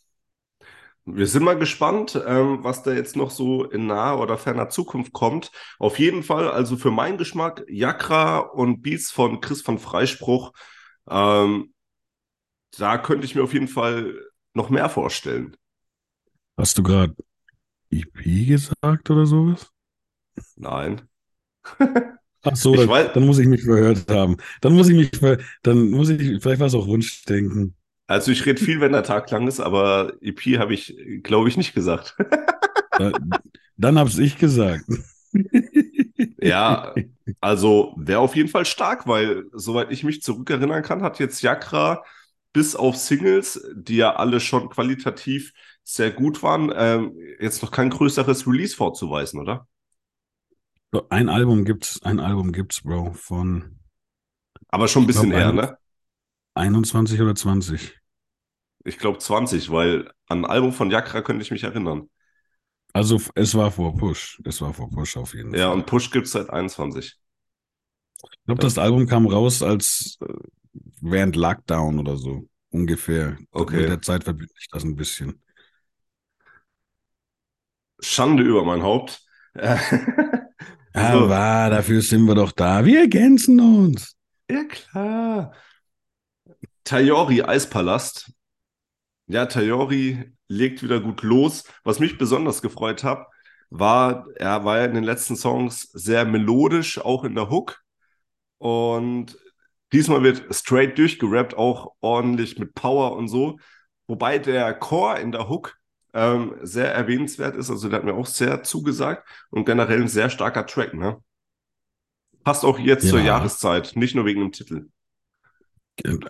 Wir 1.05 1.27
sind 1.27 1.43
mal 1.43 1.57
gespannt, 1.57 2.21
ähm, 2.27 2.63
was 2.63 2.83
da 2.83 2.91
jetzt 2.91 3.15
noch 3.15 3.31
so 3.31 3.63
in 3.63 3.87
naher 3.87 4.19
oder 4.19 4.37
ferner 4.37 4.69
Zukunft 4.69 5.13
kommt. 5.13 5.51
Auf 5.79 5.99
jeden 5.99 6.21
Fall, 6.21 6.49
also 6.49 6.75
für 6.75 6.91
meinen 6.91 7.17
Geschmack, 7.17 7.63
Jakra 7.69 8.39
und 8.39 8.81
Beats 8.81 9.09
von 9.09 9.39
Chris 9.39 9.61
von 9.61 9.79
Freispruch. 9.79 10.51
Ähm, 11.09 11.73
da 12.77 12.97
könnte 12.97 13.25
ich 13.25 13.35
mir 13.35 13.43
auf 13.43 13.53
jeden 13.53 13.69
Fall 13.69 14.15
noch 14.57 14.69
mehr 14.69 14.89
vorstellen. 14.89 15.55
Hast 16.57 16.77
du 16.77 16.83
gerade 16.83 17.15
EP 17.89 18.47
gesagt 18.47 19.09
oder 19.09 19.25
sowas? 19.25 19.71
Nein. 20.55 21.01
Ach 22.43 22.55
so, 22.55 22.75
dann, 22.75 23.09
dann, 23.13 23.25
muss 23.25 23.39
ich 23.39 23.47
mich 23.47 23.63
verhört 23.63 24.09
haben. 24.09 24.37
Dann 24.61 24.73
muss 24.73 24.89
ich 24.89 24.95
mich, 24.95 25.11
ver 25.17 25.37
dann 25.63 25.91
muss 25.91 26.09
ich, 26.09 26.41
vielleicht 26.41 26.59
war 26.59 26.67
es 26.67 26.75
auch 26.75 26.87
Wunschdenken. 26.87 27.75
Also 28.07 28.31
ich 28.31 28.45
rede 28.45 28.63
viel, 28.63 28.79
wenn 28.79 28.93
der 28.93 29.03
Tag 29.03 29.29
lang 29.31 29.47
ist, 29.47 29.59
aber 29.59 30.13
EP 30.21 30.57
habe 30.57 30.73
ich, 30.73 30.97
glaube 31.23 31.49
ich, 31.49 31.57
nicht 31.57 31.73
gesagt. 31.73 32.15
dann, 32.97 33.29
dann 33.75 33.99
habe 33.99 34.09
ich 34.09 34.37
gesagt. 34.37 34.85
ja, 36.41 36.95
also 37.41 37.93
wäre 37.97 38.19
auf 38.19 38.35
jeden 38.35 38.49
Fall 38.49 38.65
stark, 38.65 39.07
weil 39.07 39.45
soweit 39.51 39.91
ich 39.91 40.03
mich 40.03 40.21
zurückerinnern 40.21 40.83
kann, 40.83 41.03
hat 41.03 41.19
jetzt 41.19 41.41
Jakra 41.41 42.03
bis 42.53 42.75
auf 42.75 42.95
Singles, 42.95 43.61
die 43.75 43.97
ja 43.97 44.15
alle 44.15 44.39
schon 44.39 44.69
qualitativ 44.69 45.53
sehr 45.83 46.11
gut 46.11 46.43
waren, 46.43 46.71
ähm, 46.75 47.17
jetzt 47.39 47.61
noch 47.61 47.71
kein 47.71 47.89
größeres 47.89 48.47
Release 48.47 48.75
vorzuweisen, 48.75 49.39
oder? 49.39 49.67
Ein 51.09 51.29
Album 51.29 51.65
gibt's, 51.65 52.01
ein 52.01 52.19
Album 52.19 52.51
gibt's, 52.51 52.81
Bro, 52.81 53.13
von. 53.13 53.79
Aber 54.69 54.87
schon 54.87 55.03
ein 55.03 55.07
bisschen 55.07 55.29
glaub, 55.29 55.41
her, 55.41 55.51
ne? 55.51 55.77
21 56.55 57.21
oder 57.21 57.35
20? 57.35 57.97
Ich 58.85 58.97
glaube 58.97 59.19
20, 59.19 59.69
weil 59.69 60.11
an 60.27 60.45
ein 60.45 60.49
Album 60.49 60.71
von 60.71 60.89
Jakra 60.89 61.21
könnte 61.21 61.43
ich 61.43 61.51
mich 61.51 61.63
erinnern. 61.63 62.09
Also 62.93 63.21
es 63.35 63.53
war 63.53 63.69
vor 63.69 63.95
Push. 63.95 64.41
Es 64.43 64.61
war 64.61 64.73
vor 64.73 64.89
Push 64.89 65.17
auf 65.17 65.33
jeden 65.33 65.53
ja, 65.53 65.59
Fall. 65.59 65.59
Ja, 65.59 65.73
und 65.73 65.85
Push 65.85 66.09
gibt 66.09 66.25
es 66.25 66.31
seit 66.31 66.49
21. 66.49 67.15
Ich 68.23 68.45
glaube, 68.45 68.61
das 68.61 68.77
Album 68.77 69.07
kam 69.07 69.27
raus 69.27 69.61
als 69.61 70.17
äh, 70.21 70.33
während 71.01 71.35
Lockdown 71.35 71.99
oder 71.99 72.17
so. 72.17 72.47
Ungefähr. 72.69 73.37
Okay. 73.51 73.77
Mit 73.81 73.89
der 73.89 74.01
Zeit 74.01 74.23
verbinde 74.23 74.53
ich 74.59 74.67
das 74.69 74.83
ein 74.83 74.95
bisschen. 74.95 75.41
Schande 77.99 78.43
über 78.43 78.63
mein 78.63 78.83
Haupt. 78.83 79.21
Aber 80.93 81.69
dafür 81.69 82.01
sind 82.01 82.25
wir 82.25 82.35
doch 82.35 82.51
da. 82.51 82.85
Wir 82.85 83.01
ergänzen 83.01 83.59
uns. 83.59 84.15
Ja, 84.49 84.63
klar. 84.63 85.53
Tayori 86.83 87.41
Eispalast. 87.41 88.31
Ja, 89.27 89.45
Tayori 89.45 90.31
legt 90.47 90.83
wieder 90.83 90.99
gut 90.99 91.21
los. 91.23 91.63
Was 91.83 91.99
mich 91.99 92.17
besonders 92.17 92.61
gefreut 92.61 93.03
hat, 93.03 93.27
war, 93.69 94.27
er 94.35 94.63
war 94.63 94.79
ja 94.79 94.85
in 94.85 94.93
den 94.93 95.03
letzten 95.03 95.35
Songs 95.35 95.89
sehr 95.93 96.25
melodisch, 96.25 96.99
auch 96.99 97.23
in 97.23 97.35
der 97.35 97.49
Hook. 97.49 97.81
Und 98.57 99.37
diesmal 99.93 100.23
wird 100.23 100.43
straight 100.53 100.97
durchgerappt, 100.97 101.55
auch 101.55 101.93
ordentlich 102.01 102.57
mit 102.59 102.73
Power 102.73 103.15
und 103.15 103.27
so. 103.27 103.57
Wobei 104.07 104.39
der 104.39 104.73
Chor 104.73 105.17
in 105.17 105.31
der 105.31 105.49
Hook 105.49 105.77
ähm, 106.13 106.55
sehr 106.61 106.93
erwähnenswert 106.93 107.55
ist. 107.55 107.69
Also 107.69 107.89
der 107.89 107.99
hat 107.99 108.05
mir 108.05 108.15
auch 108.15 108.25
sehr 108.25 108.63
zugesagt 108.63 109.27
und 109.49 109.65
generell 109.65 110.01
ein 110.01 110.07
sehr 110.07 110.29
starker 110.29 110.65
Track. 110.65 110.93
Ne? 110.93 111.17
Passt 112.43 112.63
auch 112.63 112.79
jetzt 112.79 113.03
ja. 113.05 113.11
zur 113.11 113.19
Jahreszeit, 113.19 113.93
nicht 113.95 114.15
nur 114.15 114.25
wegen 114.25 114.41
dem 114.41 114.51
Titel. 114.51 114.87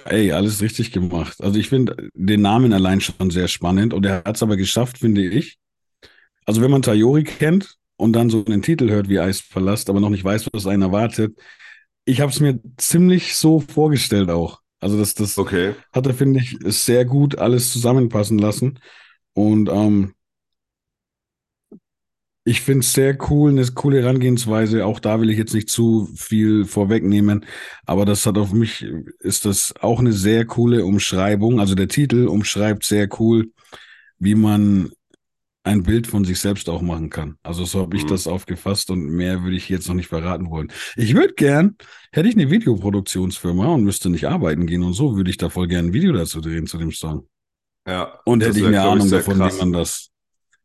Ey, 0.06 0.32
alles 0.32 0.62
richtig 0.62 0.92
gemacht. 0.92 1.42
Also 1.42 1.60
ich 1.60 1.70
finde 1.70 2.10
den 2.14 2.42
Namen 2.42 2.74
allein 2.74 3.02
schon 3.02 3.30
sehr 3.30 3.48
spannend 3.48 3.94
und 3.94 4.06
er 4.06 4.24
hat 4.24 4.38
es 4.38 4.44
aber 4.44 4.56
geschafft, 4.56 4.98
finde 4.98 5.28
ich. 5.28 5.58
Also 6.46 6.62
wenn 6.62 6.72
man 6.72 6.82
Tayori 6.82 7.24
kennt 7.24 7.76
und 7.98 8.14
dann 8.14 8.30
so 8.30 8.46
einen 8.46 8.62
Titel 8.62 8.90
hört 8.90 9.10
wie 9.10 9.20
Eispalast, 9.20 9.90
aber 9.90 10.00
noch 10.00 10.10
nicht 10.10 10.24
weiß, 10.24 10.50
was 10.54 10.68
einen 10.68 10.84
erwartet, 10.84 11.38
ich 12.08 12.22
habe 12.22 12.32
es 12.32 12.40
mir 12.40 12.60
ziemlich 12.78 13.36
so 13.36 13.60
vorgestellt 13.60 14.30
auch. 14.30 14.62
Also 14.80 14.98
das, 14.98 15.14
das 15.14 15.38
okay. 15.38 15.76
hat 15.92 16.08
er, 16.08 16.14
finde 16.14 16.40
ich, 16.40 16.58
sehr 16.64 17.04
gut 17.04 17.38
alles 17.38 17.72
zusammenpassen 17.74 18.38
lassen. 18.38 18.80
Und 19.34 19.70
ähm, 19.70 20.14
ich 22.46 22.62
finde 22.62 22.80
es 22.80 22.94
sehr 22.94 23.18
cool, 23.30 23.52
eine 23.52 23.66
coole 23.66 24.02
Herangehensweise. 24.02 24.86
Auch 24.86 25.02
da 25.02 25.20
will 25.20 25.30
ich 25.30 25.38
jetzt 25.38 25.54
nicht 25.54 25.70
zu 25.70 26.08
viel 26.16 26.64
vorwegnehmen, 26.64 27.46
aber 27.86 28.06
das 28.06 28.26
hat 28.26 28.38
auf 28.38 28.54
mich, 28.54 28.86
ist 29.20 29.44
das 29.44 29.74
auch 29.82 30.00
eine 30.00 30.14
sehr 30.14 30.46
coole 30.46 30.86
Umschreibung. 30.86 31.60
Also 31.60 31.76
der 31.76 31.90
Titel 31.90 32.28
umschreibt 32.28 32.86
sehr 32.86 33.10
cool, 33.20 33.52
wie 34.18 34.36
man 34.36 34.92
ein 35.68 35.84
Bild 35.84 36.08
von 36.08 36.26
sich 36.26 36.40
selbst 36.40 36.70
auch 36.70 36.82
machen 36.82 37.10
kann. 37.10 37.38
Also 37.44 37.66
so 37.66 37.82
habe 37.82 37.96
ich 37.96 38.04
mhm. 38.04 38.08
das 38.08 38.28
aufgefasst 38.28 38.90
und 38.90 39.06
mehr 39.06 39.44
würde 39.44 39.56
ich 39.56 39.70
jetzt 39.70 39.88
noch 39.88 39.96
nicht 39.96 40.08
verraten 40.08 40.50
wollen. 40.50 40.72
Ich 40.96 41.14
würde 41.14 41.34
gern, 41.34 41.76
hätte 42.12 42.28
ich 42.28 42.36
eine 42.36 42.50
Videoproduktionsfirma 42.50 43.68
und 43.68 43.84
müsste 43.84 44.10
nicht 44.10 44.28
arbeiten 44.28 44.66
gehen 44.66 44.84
und 44.84 44.94
so, 44.94 45.16
würde 45.16 45.30
ich 45.30 45.38
da 45.38 45.50
voll 45.50 45.68
gern 45.68 45.88
ein 45.88 45.94
Video 45.94 46.14
dazu 46.14 46.42
drehen 46.42 46.68
zu 46.68 46.78
dem 46.78 46.92
Song. 46.92 47.28
Ja. 47.88 48.20
Und 48.26 48.44
hätte 48.44 48.60
ich 48.60 48.66
eine 48.66 48.82
Ahnung 48.82 49.10
davon, 49.10 49.38
krass. 49.38 49.56
wie 49.56 49.60
man 49.60 49.74
das, 49.74 50.10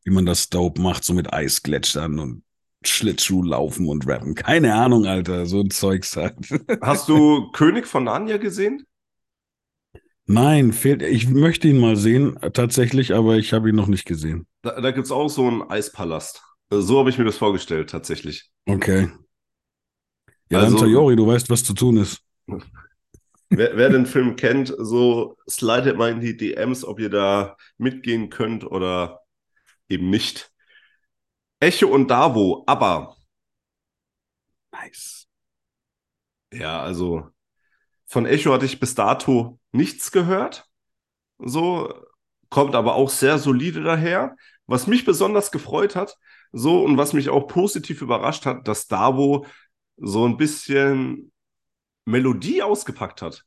wie 0.04 0.10
man 0.10 0.26
das 0.26 0.48
dope 0.48 0.80
macht, 0.80 1.04
so 1.04 1.14
mit 1.14 1.32
Eisgletschern 1.32 2.18
und 2.18 2.42
Schlittschuh 2.84 3.42
laufen 3.42 3.88
und 3.88 4.06
rappen. 4.06 4.34
Keine 4.34 4.74
Ahnung, 4.74 5.06
Alter, 5.06 5.46
so 5.46 5.60
ein 5.60 5.70
Zeugs 5.70 6.16
halt. 6.16 6.34
Hast 6.80 7.08
du 7.08 7.50
König 7.52 7.86
von 7.86 8.04
Narnia 8.04 8.38
gesehen? 8.38 8.84
Nein, 10.26 10.72
fehlt. 10.72 11.02
Ich 11.02 11.28
möchte 11.28 11.68
ihn 11.68 11.78
mal 11.78 11.96
sehen, 11.96 12.38
tatsächlich, 12.52 13.14
aber 13.14 13.36
ich 13.36 13.52
habe 13.52 13.68
ihn 13.68 13.74
noch 13.74 13.88
nicht 13.88 14.06
gesehen. 14.06 14.46
Da, 14.62 14.80
da 14.80 14.90
gibt 14.92 15.06
es 15.06 15.12
auch 15.12 15.28
so 15.28 15.46
einen 15.46 15.62
Eispalast. 15.62 16.42
So 16.70 16.98
habe 16.98 17.10
ich 17.10 17.18
mir 17.18 17.24
das 17.24 17.36
vorgestellt, 17.36 17.90
tatsächlich. 17.90 18.50
Okay. 18.66 19.10
Ja, 20.50 20.60
also, 20.60 20.76
dann 20.76 20.86
Tayori, 20.86 21.16
du 21.16 21.26
weißt, 21.26 21.50
was 21.50 21.64
zu 21.64 21.74
tun 21.74 21.96
ist. 21.96 22.22
wer, 23.50 23.76
wer, 23.76 23.90
den 23.90 24.06
Film 24.06 24.36
kennt, 24.36 24.74
so 24.78 25.36
slidet 25.48 25.96
mal 25.96 26.10
in 26.10 26.20
die 26.20 26.36
DMs, 26.36 26.84
ob 26.84 27.00
ihr 27.00 27.10
da 27.10 27.56
mitgehen 27.76 28.30
könnt 28.30 28.64
oder 28.64 29.20
eben 29.88 30.08
nicht. 30.08 30.52
Echo 31.60 31.88
und 31.88 32.08
Davo, 32.08 32.64
aber. 32.66 33.16
Nice. 34.72 35.26
Ja, 36.52 36.82
also 36.82 37.30
von 38.12 38.26
Echo 38.26 38.52
hatte 38.52 38.66
ich 38.66 38.78
bis 38.78 38.94
dato 38.94 39.58
nichts 39.72 40.12
gehört. 40.12 40.68
So, 41.38 41.94
kommt 42.50 42.74
aber 42.74 42.94
auch 42.94 43.08
sehr 43.08 43.38
solide 43.38 43.82
daher. 43.82 44.36
Was 44.66 44.86
mich 44.86 45.06
besonders 45.06 45.50
gefreut 45.50 45.96
hat, 45.96 46.18
so 46.52 46.84
und 46.84 46.98
was 46.98 47.14
mich 47.14 47.30
auch 47.30 47.46
positiv 47.48 48.02
überrascht 48.02 48.44
hat, 48.44 48.68
dass 48.68 48.86
Davo 48.86 49.46
so 49.96 50.26
ein 50.26 50.36
bisschen 50.36 51.32
Melodie 52.04 52.62
ausgepackt 52.62 53.22
hat. 53.22 53.46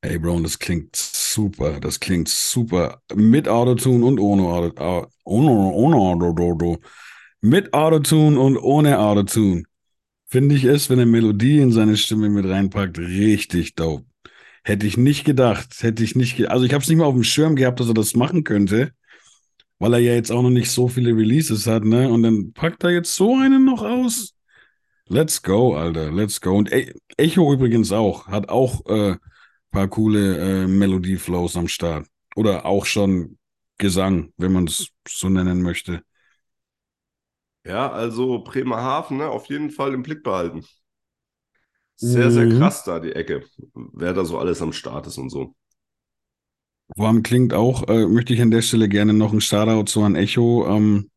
Ey, 0.00 0.18
Bro, 0.18 0.40
das 0.40 0.58
klingt 0.58 0.96
super. 0.96 1.78
Das 1.78 2.00
klingt 2.00 2.28
super. 2.28 3.00
Mit 3.14 3.46
Autotune 3.46 4.04
und 4.04 4.18
ohne 4.18 4.42
Autotune. 4.42 5.06
Ohne, 5.22 5.50
ohne 5.50 5.96
Autotune. 5.96 6.80
Mit 7.42 7.72
Autotune 7.72 8.40
und 8.40 8.56
ohne 8.56 8.98
Autotune. 8.98 9.62
Finde 10.34 10.56
ich 10.56 10.64
es, 10.64 10.90
wenn 10.90 10.98
er 10.98 11.06
Melodie 11.06 11.60
in 11.60 11.70
seine 11.70 11.96
Stimme 11.96 12.28
mit 12.28 12.44
reinpackt, 12.44 12.98
richtig 12.98 13.76
dope. 13.76 14.04
Hätte 14.64 14.84
ich 14.84 14.96
nicht 14.96 15.24
gedacht. 15.24 15.80
Hätte 15.80 16.02
ich 16.02 16.16
nicht 16.16 16.36
ge 16.36 16.48
Also 16.48 16.64
ich 16.64 16.72
habe 16.72 16.82
es 16.82 16.88
nicht 16.88 16.98
mal 16.98 17.04
auf 17.04 17.14
dem 17.14 17.22
Schirm 17.22 17.54
gehabt, 17.54 17.78
dass 17.78 17.86
er 17.86 17.94
das 17.94 18.16
machen 18.16 18.42
könnte. 18.42 18.90
Weil 19.78 19.92
er 19.92 20.00
ja 20.00 20.12
jetzt 20.12 20.32
auch 20.32 20.42
noch 20.42 20.50
nicht 20.50 20.72
so 20.72 20.88
viele 20.88 21.16
Releases 21.16 21.68
hat, 21.68 21.84
ne? 21.84 22.08
Und 22.08 22.24
dann 22.24 22.52
packt 22.52 22.82
er 22.82 22.90
jetzt 22.90 23.14
so 23.14 23.36
einen 23.36 23.64
noch 23.64 23.84
aus. 23.84 24.34
Let's 25.06 25.40
go, 25.40 25.76
Alter. 25.76 26.10
Let's 26.10 26.40
go. 26.40 26.56
Und 26.56 26.72
E- 26.72 26.94
Echo 27.16 27.52
übrigens 27.52 27.92
auch. 27.92 28.26
Hat 28.26 28.48
auch 28.48 28.84
äh, 28.86 29.14
paar 29.70 29.86
coole 29.86 30.64
äh, 30.64 30.66
Melodieflows 30.66 31.56
am 31.56 31.68
Start. 31.68 32.08
Oder 32.34 32.66
auch 32.66 32.86
schon 32.86 33.38
Gesang, 33.78 34.32
wenn 34.36 34.50
man 34.52 34.64
es 34.64 34.88
so 35.06 35.28
nennen 35.28 35.62
möchte. 35.62 36.02
Ja, 37.66 37.90
also 37.92 38.42
Bremerhaven, 38.42 39.18
ne, 39.18 39.28
auf 39.28 39.46
jeden 39.50 39.70
Fall 39.70 39.92
im 39.94 40.02
Blick 40.02 40.22
behalten. 40.22 40.64
Sehr, 41.96 42.30
sehr 42.30 42.46
Mhm. 42.46 42.48
krass 42.48 42.84
da 42.84 43.00
die 43.00 43.12
Ecke, 43.12 43.44
wer 43.74 44.12
da 44.14 44.24
so 44.24 44.38
alles 44.38 44.62
am 44.62 44.72
Start 44.72 45.06
ist 45.08 45.18
und 45.18 45.30
so. 45.30 45.54
Allem 46.98 47.22
klingt 47.22 47.54
auch, 47.54 47.86
äh, 47.88 48.06
möchte 48.08 48.34
ich 48.34 48.42
an 48.42 48.50
der 48.50 48.60
Stelle 48.62 48.88
gerne 48.88 49.12
noch 49.12 49.32
ein 49.32 49.40
Shoutout 49.40 49.88
so 49.90 50.02
an 50.02 50.16
Echo. 50.16 50.66
Ähm, 50.68 51.08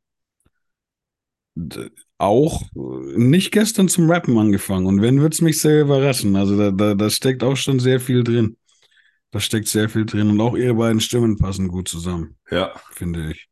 d- 1.56 1.89
auch 2.18 2.62
äh, 2.75 3.18
nicht 3.18 3.51
gestern 3.51 3.89
zum 3.89 4.10
Rappen 4.10 4.38
angefangen. 4.38 4.86
Und 4.88 5.01
wenn, 5.01 5.22
wird's 5.22 5.42
mich 5.42 5.60
sehr 5.62 5.82
überraschen. 5.82 6.36
Also 6.36 6.58
da, 6.58 6.72
da, 6.72 6.94
da 6.96 7.10
steckt 7.10 7.44
auch 7.44 7.56
schon 7.56 7.80
sehr 7.80 8.00
viel 8.00 8.24
drin. 8.24 8.58
Da 9.32 9.39
steckt 9.42 9.68
sehr 9.70 9.89
viel 9.89 10.06
drin. 10.06 10.30
Und 10.32 10.42
auch 10.42 10.56
ihre 10.58 10.75
beiden 10.75 11.01
Stimmen 11.01 11.38
passen 11.38 11.68
gut 11.70 11.89
zusammen, 11.89 12.38
Ja, 12.51 12.74
finde 12.92 13.32
ich. 13.32 13.50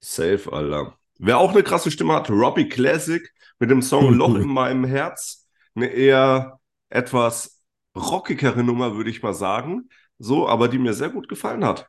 safe, 0.00 0.48
Alter. 0.52 0.96
Wer 1.18 1.38
auch 1.38 1.52
eine 1.52 1.62
krasse 1.62 1.90
Stimme 1.90 2.14
hat, 2.14 2.30
Robbie 2.30 2.68
Classic 2.68 3.32
mit 3.58 3.70
dem 3.70 3.82
Song 3.82 4.12
Loch 4.14 4.34
in 4.34 4.48
meinem 4.48 4.84
Herz. 4.84 5.46
Eine 5.74 5.86
eher 5.86 6.60
etwas 6.88 7.62
rockigere 7.94 8.62
Nummer, 8.62 8.96
würde 8.96 9.10
ich 9.10 9.22
mal 9.22 9.34
sagen. 9.34 9.88
So, 10.18 10.48
aber 10.48 10.68
die 10.68 10.78
mir 10.78 10.94
sehr 10.94 11.10
gut 11.10 11.28
gefallen 11.28 11.64
hat. 11.64 11.88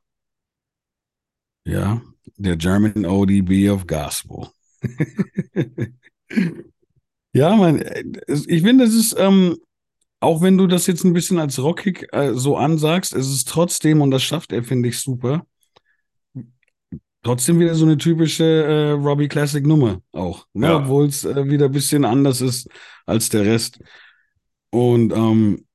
Ja, 1.66 2.02
der 2.38 2.56
German 2.56 3.06
ODB 3.06 3.70
of 3.70 3.86
Gospel. 3.88 4.48
Ja, 7.34 7.56
man, 7.56 7.84
ich 8.28 8.64
finde, 8.64 8.86
es 8.86 8.96
ist, 8.96 9.16
ähm, 9.20 9.58
auch 10.20 10.42
wenn 10.42 10.58
du 10.58 10.66
das 10.66 10.88
jetzt 10.88 11.04
ein 11.04 11.14
bisschen 11.14 11.38
als 11.40 11.60
rockig 11.60 12.08
äh, 12.12 12.34
so 12.34 12.58
ansagst, 12.58 13.14
es 13.14 13.30
ist 13.30 13.48
trotzdem, 13.48 14.02
und 14.02 14.12
das 14.12 14.24
schafft 14.24 14.52
er, 14.54 14.64
finde 14.64 14.90
ich, 14.90 15.00
super, 15.00 15.46
trotzdem 17.28 17.60
wieder 17.60 17.76
so 17.76 17.86
eine 17.86 17.98
typische 17.98 18.46
äh, 18.46 18.92
Robbie 18.92 19.28
Classic 19.28 19.66
Nummer 19.66 20.02
auch, 20.14 20.48
ne? 20.54 20.68
Ja. 20.68 20.78
obwohl 20.78 21.08
es 21.08 21.26
äh, 21.26 21.50
wieder 21.50 21.66
ein 21.66 21.74
bisschen 21.74 22.06
anders 22.06 22.40
ist 22.40 22.70
als 23.06 23.28
der 23.28 23.46
Rest. 23.46 23.80
Und 24.70 25.12
ähm, 25.12 25.66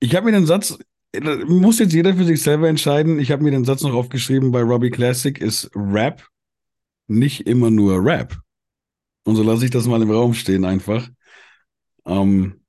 ich 0.00 0.16
habe 0.16 0.26
mir 0.26 0.32
den 0.32 0.46
Satz, 0.46 0.78
äh, 1.12 1.20
muss 1.20 1.78
jetzt 1.78 1.94
jeder 1.94 2.14
für 2.14 2.24
sich 2.24 2.42
selber 2.42 2.68
entscheiden, 2.68 3.20
ich 3.20 3.30
habe 3.30 3.44
mir 3.44 3.52
den 3.52 3.64
Satz 3.64 3.82
noch 3.82 3.94
aufgeschrieben, 3.94 4.50
bei 4.50 4.62
Robbie 4.62 4.90
Classic 4.90 5.40
ist 5.40 5.70
Rap 5.76 6.26
nicht 7.06 7.46
immer 7.46 7.70
nur 7.70 8.04
Rap. 8.04 8.36
Und 9.24 9.36
so 9.36 9.44
lasse 9.44 9.64
ich 9.64 9.70
das 9.70 9.86
mal 9.86 10.02
im 10.02 10.10
Raum 10.10 10.34
stehen 10.34 10.64
einfach. 10.64 11.08
Ähm, 12.04 12.62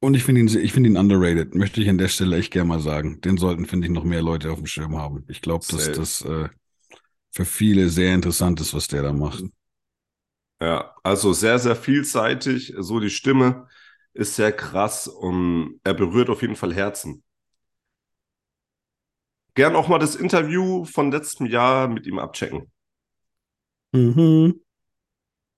und 0.00 0.14
ich 0.14 0.24
finde 0.24 0.40
ihn, 0.40 0.48
ich 0.48 0.72
finde 0.72 0.90
ihn 0.90 0.96
underrated, 0.96 1.54
möchte 1.54 1.80
ich 1.80 1.88
an 1.88 1.98
der 1.98 2.08
Stelle 2.08 2.36
echt 2.36 2.52
gerne 2.52 2.68
mal 2.68 2.80
sagen. 2.80 3.20
Den 3.20 3.36
sollten, 3.36 3.66
finde 3.66 3.86
ich, 3.86 3.92
noch 3.92 4.04
mehr 4.04 4.22
Leute 4.22 4.50
auf 4.50 4.58
dem 4.58 4.66
Schirm 4.66 4.96
haben. 4.96 5.24
Ich 5.28 5.40
glaube, 5.40 5.64
dass 5.68 5.90
das 5.92 6.22
äh, 6.22 6.48
für 7.30 7.44
viele 7.44 7.88
sehr 7.88 8.14
interessant 8.14 8.60
ist, 8.60 8.74
was 8.74 8.86
der 8.86 9.02
da 9.02 9.12
macht. 9.12 9.44
Ja, 10.60 10.94
also 11.02 11.32
sehr, 11.32 11.58
sehr 11.58 11.76
vielseitig. 11.76 12.74
So 12.78 13.00
die 13.00 13.10
Stimme 13.10 13.66
ist 14.12 14.36
sehr 14.36 14.52
krass 14.52 15.06
und 15.06 15.80
er 15.84 15.94
berührt 15.94 16.30
auf 16.30 16.42
jeden 16.42 16.56
Fall 16.56 16.74
Herzen. 16.74 17.22
Gern 19.54 19.76
auch 19.76 19.88
mal 19.88 19.98
das 19.98 20.14
Interview 20.14 20.84
von 20.84 21.10
letztem 21.10 21.46
Jahr 21.46 21.88
mit 21.88 22.06
ihm 22.06 22.18
abchecken. 22.18 22.70
Mhm. 23.92 24.60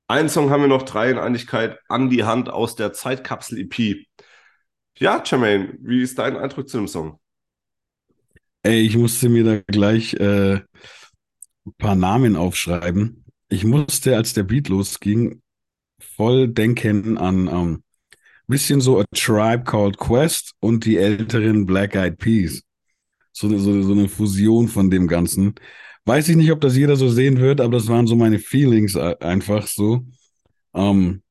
Einen 0.09 0.29
Song 0.29 0.51
haben 0.51 0.63
wir 0.63 0.69
noch, 0.69 0.83
drei 0.83 1.11
in 1.11 1.19
Einigkeit, 1.19 1.79
an 1.89 2.11
die 2.11 2.25
Hand 2.25 2.49
aus 2.49 2.75
der 2.75 2.93
Zeitkapsel-EP. 2.93 4.07
Ja, 4.99 5.23
Jermaine, 5.25 5.77
wie 5.81 6.03
ist 6.03 6.17
dein 6.19 6.37
Eindruck 6.37 6.69
zu 6.69 6.77
dem 6.79 6.87
Song? 6.89 7.19
Ey, 8.63 8.81
ich 8.83 8.97
musste 8.97 9.29
mir 9.29 9.45
da 9.45 9.61
gleich 9.67 10.15
äh, 10.15 10.57
ein 10.57 11.75
paar 11.79 11.95
Namen 11.95 12.37
aufschreiben. 12.37 13.25
Ich 13.49 13.65
musste, 13.65 14.17
als 14.17 14.35
der 14.35 14.45
Beat 14.45 14.69
losging, 14.69 15.43
voll 16.01 16.49
denken 16.49 17.19
an 17.19 17.49
ähm, 17.49 17.83
bisschen 18.49 18.81
so 18.81 19.01
A 19.01 19.05
Tribe 19.15 19.65
Called 19.65 19.99
Quest 19.99 20.55
und 20.61 20.85
die 20.85 20.99
älteren 20.99 21.67
Black 21.67 21.95
Eyed 21.97 22.19
Peas. 22.19 22.63
So 23.33 23.49
eine, 23.49 23.59
so, 23.61 23.83
so 23.83 23.93
eine 23.93 24.09
Fusion 24.09 24.69
von 24.69 24.91
dem 24.91 25.09
Ganzen. 25.09 25.55
Weiß 26.05 26.29
ich 26.29 26.37
nicht, 26.37 26.53
ob 26.53 26.61
das 26.61 26.77
jeder 26.77 26.97
so 26.97 27.09
sehen 27.09 27.39
wird, 27.39 27.61
aber 27.61 27.79
das 27.79 27.89
waren 27.89 28.07
so 28.07 28.17
meine 28.17 28.39
Feelings 28.39 28.97
äh, 28.97 29.17
einfach 29.21 29.67
so. 29.67 30.07
Ähm, 30.75 31.23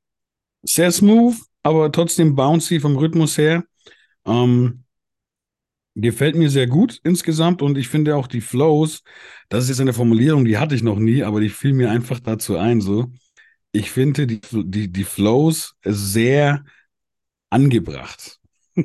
sehr 0.63 0.91
smooth, 0.91 1.36
aber 1.63 1.91
trotzdem 1.91 2.36
bouncy 2.36 2.80
vom 2.80 2.98
Rhythmus 2.98 3.38
her. 3.38 3.63
Ähm, 4.26 4.84
gefällt 5.95 6.36
mir 6.36 6.50
sehr 6.50 6.67
gut 6.67 7.00
insgesamt 7.04 7.62
und 7.62 7.78
ich 7.78 7.89
finde 7.89 8.15
auch 8.15 8.28
die 8.28 8.41
Flows, 8.41 9.04
das 9.50 9.63
ist 9.65 9.69
jetzt 9.72 9.82
eine 9.82 9.93
Formulierung, 9.93 10.45
die 10.45 10.58
hatte 10.58 10.76
ich 10.76 10.84
noch 10.84 11.00
nie, 11.00 11.24
aber 11.24 11.41
die 11.41 11.50
fiel 11.50 11.74
mir 11.74 11.91
einfach 11.91 12.19
dazu 12.19 12.58
ein 12.58 12.82
so. 12.82 13.12
Ich 13.72 13.91
finde 13.91 14.28
die, 14.28 14.41
die, 14.52 14.91
die 14.91 15.04
Flows 15.04 15.76
sehr 15.86 16.65
angebracht. 17.50 18.39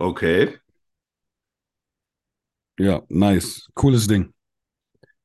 Okay. 0.00 0.58
Ja, 2.78 3.02
nice. 3.08 3.68
Cooles 3.74 4.06
Ding. 4.08 4.32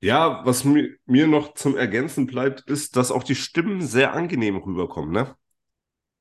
Ja, 0.02 0.46
was 0.46 0.64
mir, 0.64 0.96
mir 1.06 1.28
noch 1.28 1.54
zum 1.56 1.76
Ergänzen 1.76 2.28
bleibt, 2.28 2.62
ist, 2.70 2.96
dass 2.96 3.12
auch 3.12 3.24
die 3.24 3.36
Stimmen 3.36 3.82
sehr 3.82 4.14
angenehm 4.14 4.56
rüberkommen, 4.58 5.12
ne? 5.12 5.36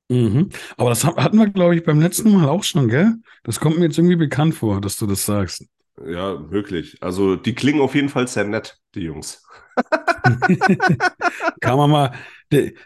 Mhm. 0.08 0.50
Aber 0.76 0.90
das 0.90 1.04
hat- 1.04 1.16
hatten 1.16 1.38
wir, 1.38 1.48
glaube 1.48 1.74
ich, 1.76 1.84
beim 1.84 2.00
letzten 2.00 2.32
Mal 2.32 2.48
auch 2.48 2.62
schon, 2.64 2.88
gell? 2.88 3.14
Das 3.42 3.58
kommt 3.60 3.78
mir 3.78 3.86
jetzt 3.86 3.98
irgendwie 3.98 4.16
bekannt 4.16 4.54
vor, 4.54 4.80
dass 4.80 4.96
du 4.96 5.06
das 5.06 5.24
sagst. 5.24 5.66
Ja, 6.04 6.50
wirklich. 6.50 6.96
Also 7.00 7.36
die 7.36 7.54
klingen 7.54 7.80
auf 7.80 7.94
jeden 7.94 8.08
Fall 8.08 8.26
sehr 8.28 8.44
nett, 8.44 8.78
die 8.94 9.00
Jungs. 9.02 9.42
Kann 11.60 11.76
man 11.78 11.90
mal, 11.90 12.12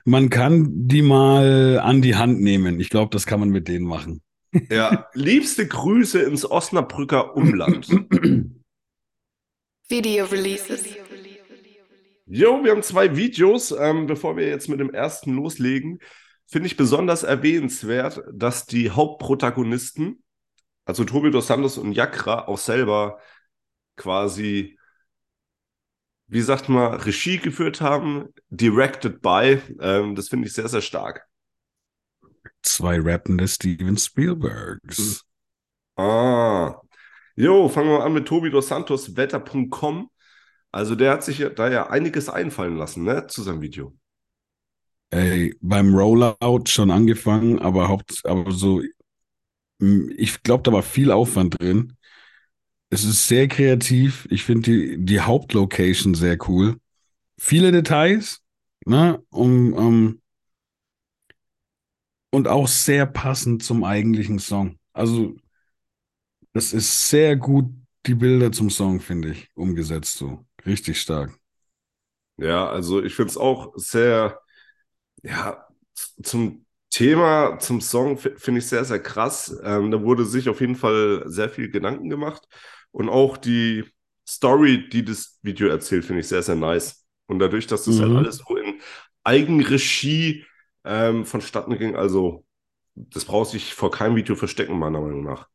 man 0.04 0.30
kann 0.30 0.66
die 0.88 1.02
mal 1.02 1.80
an 1.80 2.02
die 2.02 2.16
Hand 2.16 2.40
nehmen. 2.40 2.80
Ich 2.80 2.90
glaube, 2.90 3.10
das 3.10 3.26
kann 3.26 3.40
man 3.40 3.50
mit 3.50 3.68
denen 3.68 3.86
machen. 3.86 4.22
Ja, 4.70 5.06
liebste 5.14 5.66
Grüße 5.66 6.22
ins 6.22 6.48
Osnabrücker 6.50 7.36
Umland. 7.36 7.88
Video 9.88 10.24
releases. 10.26 10.84
Jo, 12.26 12.62
wir 12.62 12.72
haben 12.72 12.82
zwei 12.82 13.16
Videos. 13.16 13.70
Ähm, 13.72 14.06
bevor 14.06 14.36
wir 14.36 14.48
jetzt 14.48 14.68
mit 14.68 14.80
dem 14.80 14.90
ersten 14.90 15.34
loslegen, 15.34 15.98
finde 16.48 16.66
ich 16.66 16.76
besonders 16.76 17.22
erwähnenswert, 17.22 18.22
dass 18.32 18.66
die 18.66 18.90
Hauptprotagonisten, 18.90 20.22
also 20.84 21.04
Tobi 21.04 21.30
dos 21.30 21.46
Santos 21.46 21.78
und 21.78 21.92
Jakra, 21.92 22.48
auch 22.48 22.58
selber 22.58 23.20
quasi, 23.96 24.78
wie 26.26 26.40
sagt 26.40 26.68
man, 26.68 26.94
Regie 26.94 27.38
geführt 27.38 27.80
haben, 27.80 28.28
directed 28.48 29.20
by. 29.20 29.60
Ähm, 29.80 30.14
das 30.14 30.28
finde 30.28 30.48
ich 30.48 30.54
sehr, 30.54 30.68
sehr 30.68 30.82
stark. 30.82 31.26
Zwei 32.62 32.98
rappende 33.00 33.46
Steven 33.46 33.96
Spielbergs. 33.96 35.24
Ah. 35.96 36.80
Jo, 37.36 37.68
fangen 37.68 37.90
wir 37.90 38.04
an 38.04 38.14
mit 38.14 38.26
Tobi 38.26 38.50
dos 38.50 38.68
Santos, 38.68 39.16
wetter.com. 39.16 40.10
Also 40.72 40.94
der 40.94 41.12
hat 41.12 41.24
sich 41.24 41.44
da 41.56 41.70
ja 41.70 41.88
einiges 41.88 42.28
einfallen 42.28 42.76
lassen, 42.76 43.04
ne, 43.04 43.26
zu 43.26 43.42
seinem 43.42 43.60
Video. 43.60 43.96
Ey, 45.10 45.54
beim 45.60 45.94
Rollout 45.94 46.64
schon 46.68 46.90
angefangen, 46.90 47.58
aber 47.58 47.88
Haupt, 47.88 48.22
aber 48.24 48.52
so, 48.52 48.82
ich 49.80 50.42
glaube, 50.42 50.62
da 50.64 50.72
war 50.72 50.82
viel 50.82 51.10
Aufwand 51.12 51.60
drin. 51.60 51.96
Es 52.90 53.04
ist 53.04 53.28
sehr 53.28 53.48
kreativ. 53.48 54.26
Ich 54.30 54.44
finde 54.44 54.70
die, 54.72 55.04
die 55.04 55.20
Hauptlocation 55.20 56.14
sehr 56.14 56.38
cool. 56.48 56.78
Viele 57.40 57.72
Details, 57.72 58.42
ne, 58.86 59.22
um, 59.30 59.74
um, 59.74 60.20
und 62.30 62.48
auch 62.48 62.68
sehr 62.68 63.06
passend 63.06 63.62
zum 63.62 63.84
eigentlichen 63.84 64.38
Song. 64.38 64.78
Also, 64.92 65.34
das 66.52 66.72
ist 66.72 67.08
sehr 67.10 67.36
gut, 67.36 67.66
die 68.06 68.14
Bilder 68.14 68.52
zum 68.52 68.70
Song, 68.70 69.00
finde 69.00 69.30
ich, 69.32 69.48
umgesetzt 69.54 70.16
so. 70.18 70.44
Richtig 70.66 71.00
stark. 71.00 71.38
Ja, 72.36 72.68
also 72.68 73.02
ich 73.02 73.14
finde 73.14 73.30
es 73.30 73.36
auch 73.36 73.72
sehr, 73.76 74.40
ja, 75.22 75.66
zum 76.22 76.64
Thema, 76.90 77.58
zum 77.58 77.80
Song 77.80 78.18
fi- 78.18 78.34
finde 78.36 78.60
ich 78.60 78.66
sehr, 78.68 78.84
sehr 78.84 79.00
krass. 79.02 79.56
Ähm, 79.62 79.90
da 79.90 80.02
wurde 80.02 80.24
sich 80.24 80.48
auf 80.48 80.60
jeden 80.60 80.76
Fall 80.76 81.22
sehr 81.26 81.48
viel 81.50 81.70
Gedanken 81.70 82.08
gemacht. 82.08 82.46
Und 82.92 83.08
auch 83.08 83.36
die 83.36 83.84
Story, 84.28 84.88
die 84.88 85.04
das 85.04 85.38
Video 85.42 85.68
erzählt, 85.68 86.04
finde 86.04 86.20
ich 86.20 86.28
sehr, 86.28 86.42
sehr 86.42 86.56
nice. 86.56 87.04
Und 87.26 87.38
dadurch, 87.40 87.66
dass 87.66 87.84
das 87.84 88.00
halt 88.00 88.12
Mhm. 88.12 88.16
alles 88.16 88.38
so 88.38 88.56
in 88.56 88.80
Eigenregie 89.24 90.44
ähm, 90.84 91.26
vonstatten 91.26 91.76
ging, 91.78 91.96
also 91.96 92.44
das 92.94 93.24
braucht 93.26 93.50
sich 93.50 93.74
vor 93.74 93.90
keinem 93.90 94.16
Video 94.16 94.36
verstecken, 94.36 94.78
meiner 94.78 95.00
Meinung 95.00 95.24
nach. 95.24 95.48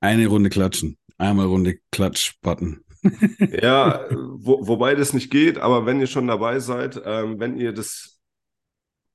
Eine 0.00 0.28
Runde 0.28 0.48
klatschen. 0.48 0.96
Einmal 1.18 1.44
Runde 1.48 1.80
Klatsch-Button. 1.92 2.82
Ja, 3.62 4.06
wo, 4.10 4.66
wobei 4.66 4.94
das 4.94 5.12
nicht 5.12 5.30
geht, 5.30 5.58
aber 5.58 5.86
wenn 5.86 6.00
ihr 6.00 6.06
schon 6.06 6.26
dabei 6.26 6.58
seid, 6.60 7.00
ähm, 7.04 7.38
wenn 7.40 7.56
ihr 7.56 7.72
das, 7.72 8.20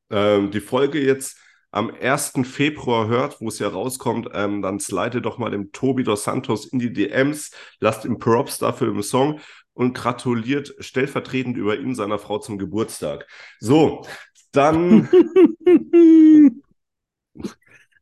ähm, 0.10 0.52
die 0.52 0.62
Folge 0.62 1.00
jetzt 1.00 1.38
am 1.72 1.90
1. 1.90 2.44
Februar 2.44 3.08
hört, 3.08 3.40
wo 3.40 3.48
es 3.48 3.60
ja 3.60 3.70
rauskommt, 3.70 4.30
ähm, 4.34 4.62
dann 4.62 4.80
slide 4.80 5.22
doch 5.22 5.38
mal 5.38 5.52
dem 5.52 5.72
Tobi 5.72 6.04
dos 6.04 6.24
Santos 6.26 6.66
in 6.66 6.80
die 6.80 6.92
DMs, 6.92 7.52
lasst 7.80 8.06
ihm 8.06 8.20
Props 8.20 8.58
dafür 8.58 8.90
im 8.90 9.02
Song 9.02 9.40
und 9.74 9.94
gratuliert 9.94 10.74
stellvertretend 10.80 11.58
über 11.58 11.80
ihn 11.80 11.96
seiner 11.96 12.20
Frau 12.20 12.40
zum 12.40 12.58
Geburtstag. 12.58 13.26
So, 13.60 14.06
dann, 14.52 15.08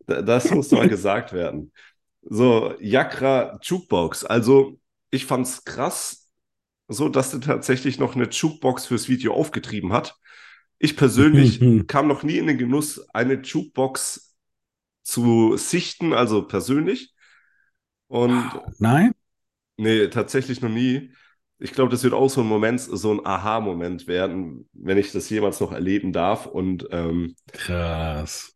das 0.07 0.49
muss 0.51 0.71
mal 0.71 0.89
gesagt 0.89 1.31
werden. 1.31 1.71
So, 2.21 2.73
Jakra 2.79 3.59
Jukebox. 3.61 4.25
Also, 4.25 4.78
ich 5.11 5.25
fand's 5.25 5.65
krass, 5.65 6.29
so 6.87 7.09
dass 7.09 7.33
er 7.33 7.41
tatsächlich 7.41 7.99
noch 7.99 8.15
eine 8.15 8.29
Jukebox 8.29 8.87
fürs 8.87 9.09
Video 9.09 9.33
aufgetrieben 9.33 9.93
hat. 9.93 10.17
Ich 10.77 10.95
persönlich 10.97 11.59
kam 11.87 12.07
noch 12.07 12.23
nie 12.23 12.37
in 12.37 12.47
den 12.47 12.57
Genuss, 12.57 12.99
eine 13.09 13.35
Jukebox 13.35 14.35
zu 15.03 15.57
sichten, 15.57 16.13
also 16.13 16.43
persönlich. 16.43 17.13
Und 18.07 18.51
Nein? 18.79 19.11
nee, 19.77 20.07
tatsächlich 20.07 20.61
noch 20.61 20.69
nie. 20.69 21.13
Ich 21.59 21.73
glaube, 21.73 21.91
das 21.91 22.03
wird 22.03 22.13
auch 22.13 22.29
so 22.29 22.41
ein 22.41 22.47
Moment, 22.47 22.79
so 22.79 23.11
ein 23.11 23.25
Aha-Moment 23.25 24.07
werden, 24.07 24.69
wenn 24.71 24.97
ich 24.97 25.11
das 25.11 25.29
jemals 25.29 25.59
noch 25.59 25.73
erleben 25.73 26.13
darf. 26.13 26.45
Und 26.45 26.87
ähm, 26.91 27.35
Krass. 27.51 28.55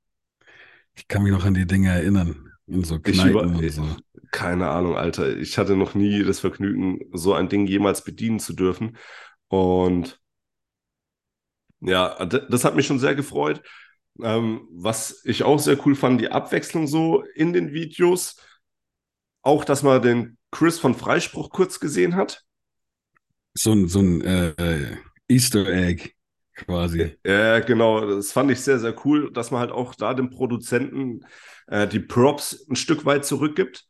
Ich 0.95 1.07
kann 1.07 1.23
mich 1.23 1.33
noch 1.33 1.43
an 1.43 1.53
die 1.53 1.65
Dinge 1.65 1.89
erinnern. 1.89 2.52
In 2.73 2.83
so 2.83 2.95
ich 2.95 3.03
Kneipen 3.03 3.29
über, 3.29 3.41
und 3.43 3.71
so. 3.71 3.86
keine 4.31 4.69
Ahnung, 4.69 4.95
Alter. 4.97 5.38
Ich 5.38 5.59
hatte 5.59 5.75
noch 5.75 5.93
nie 5.93 6.23
das 6.23 6.39
Vergnügen, 6.39 7.01
so 7.13 7.33
ein 7.33 7.49
Ding 7.49 7.67
jemals 7.67 8.03
bedienen 8.03 8.39
zu 8.39 8.53
dürfen. 8.53 8.97
Und 9.47 10.19
ja, 11.81 12.25
das 12.25 12.65
hat 12.65 12.75
mich 12.75 12.88
schon 12.88 12.97
sehr 12.97 13.13
gefreut. 13.13 13.62
Ähm, 14.21 14.67
was 14.71 15.21
ich 15.23 15.43
auch 15.43 15.59
sehr 15.59 15.77
cool 15.86 15.95
fand, 15.95 16.19
die 16.19 16.29
Abwechslung 16.29 16.88
so 16.88 17.23
in 17.36 17.53
den 17.53 17.73
Videos. 17.73 18.38
Auch, 19.43 19.65
dass 19.65 19.83
man 19.83 20.01
den 20.01 20.38
Chris 20.51 20.79
von 20.79 20.95
Freispruch 20.95 21.51
kurz 21.51 21.79
gesehen 21.79 22.15
hat. 22.15 22.43
So 23.53 23.73
ein, 23.73 23.88
so 23.88 23.99
ein 23.99 24.21
äh, 24.21 24.49
äh, 24.49 24.97
Easter 25.27 25.67
Egg 25.67 26.12
quasi. 26.55 27.17
Ja, 27.23 27.59
genau. 27.59 28.01
Das 28.15 28.31
fand 28.31 28.49
ich 28.49 28.62
sehr, 28.62 28.79
sehr 28.79 28.95
cool, 29.05 29.31
dass 29.31 29.51
man 29.51 29.59
halt 29.59 29.71
auch 29.71 29.93
da 29.93 30.15
dem 30.15 30.31
Produzenten 30.31 31.25
äh, 31.67 31.88
die 31.88 31.99
Props 31.99 32.65
ein 32.69 32.76
Stück 32.76 33.06
weit 33.06 33.26
zurückgibt. 33.26 33.86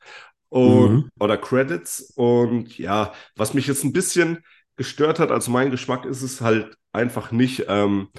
Und, 0.49 1.05
Mhm. 1.05 1.09
Oder 1.19 1.37
Credits. 1.37 2.11
Und 2.15 2.77
ja, 2.77 3.13
was 3.35 3.53
mich 3.53 3.67
jetzt 3.67 3.83
ein 3.83 3.93
bisschen 3.93 4.43
gestört 4.75 5.19
hat, 5.19 5.31
also 5.31 5.51
mein 5.51 5.71
Geschmack 5.71 6.05
ist 6.05 6.21
es 6.21 6.41
halt 6.41 6.77
einfach 6.91 7.31
nicht 7.31 7.65
ähm, 7.67 8.09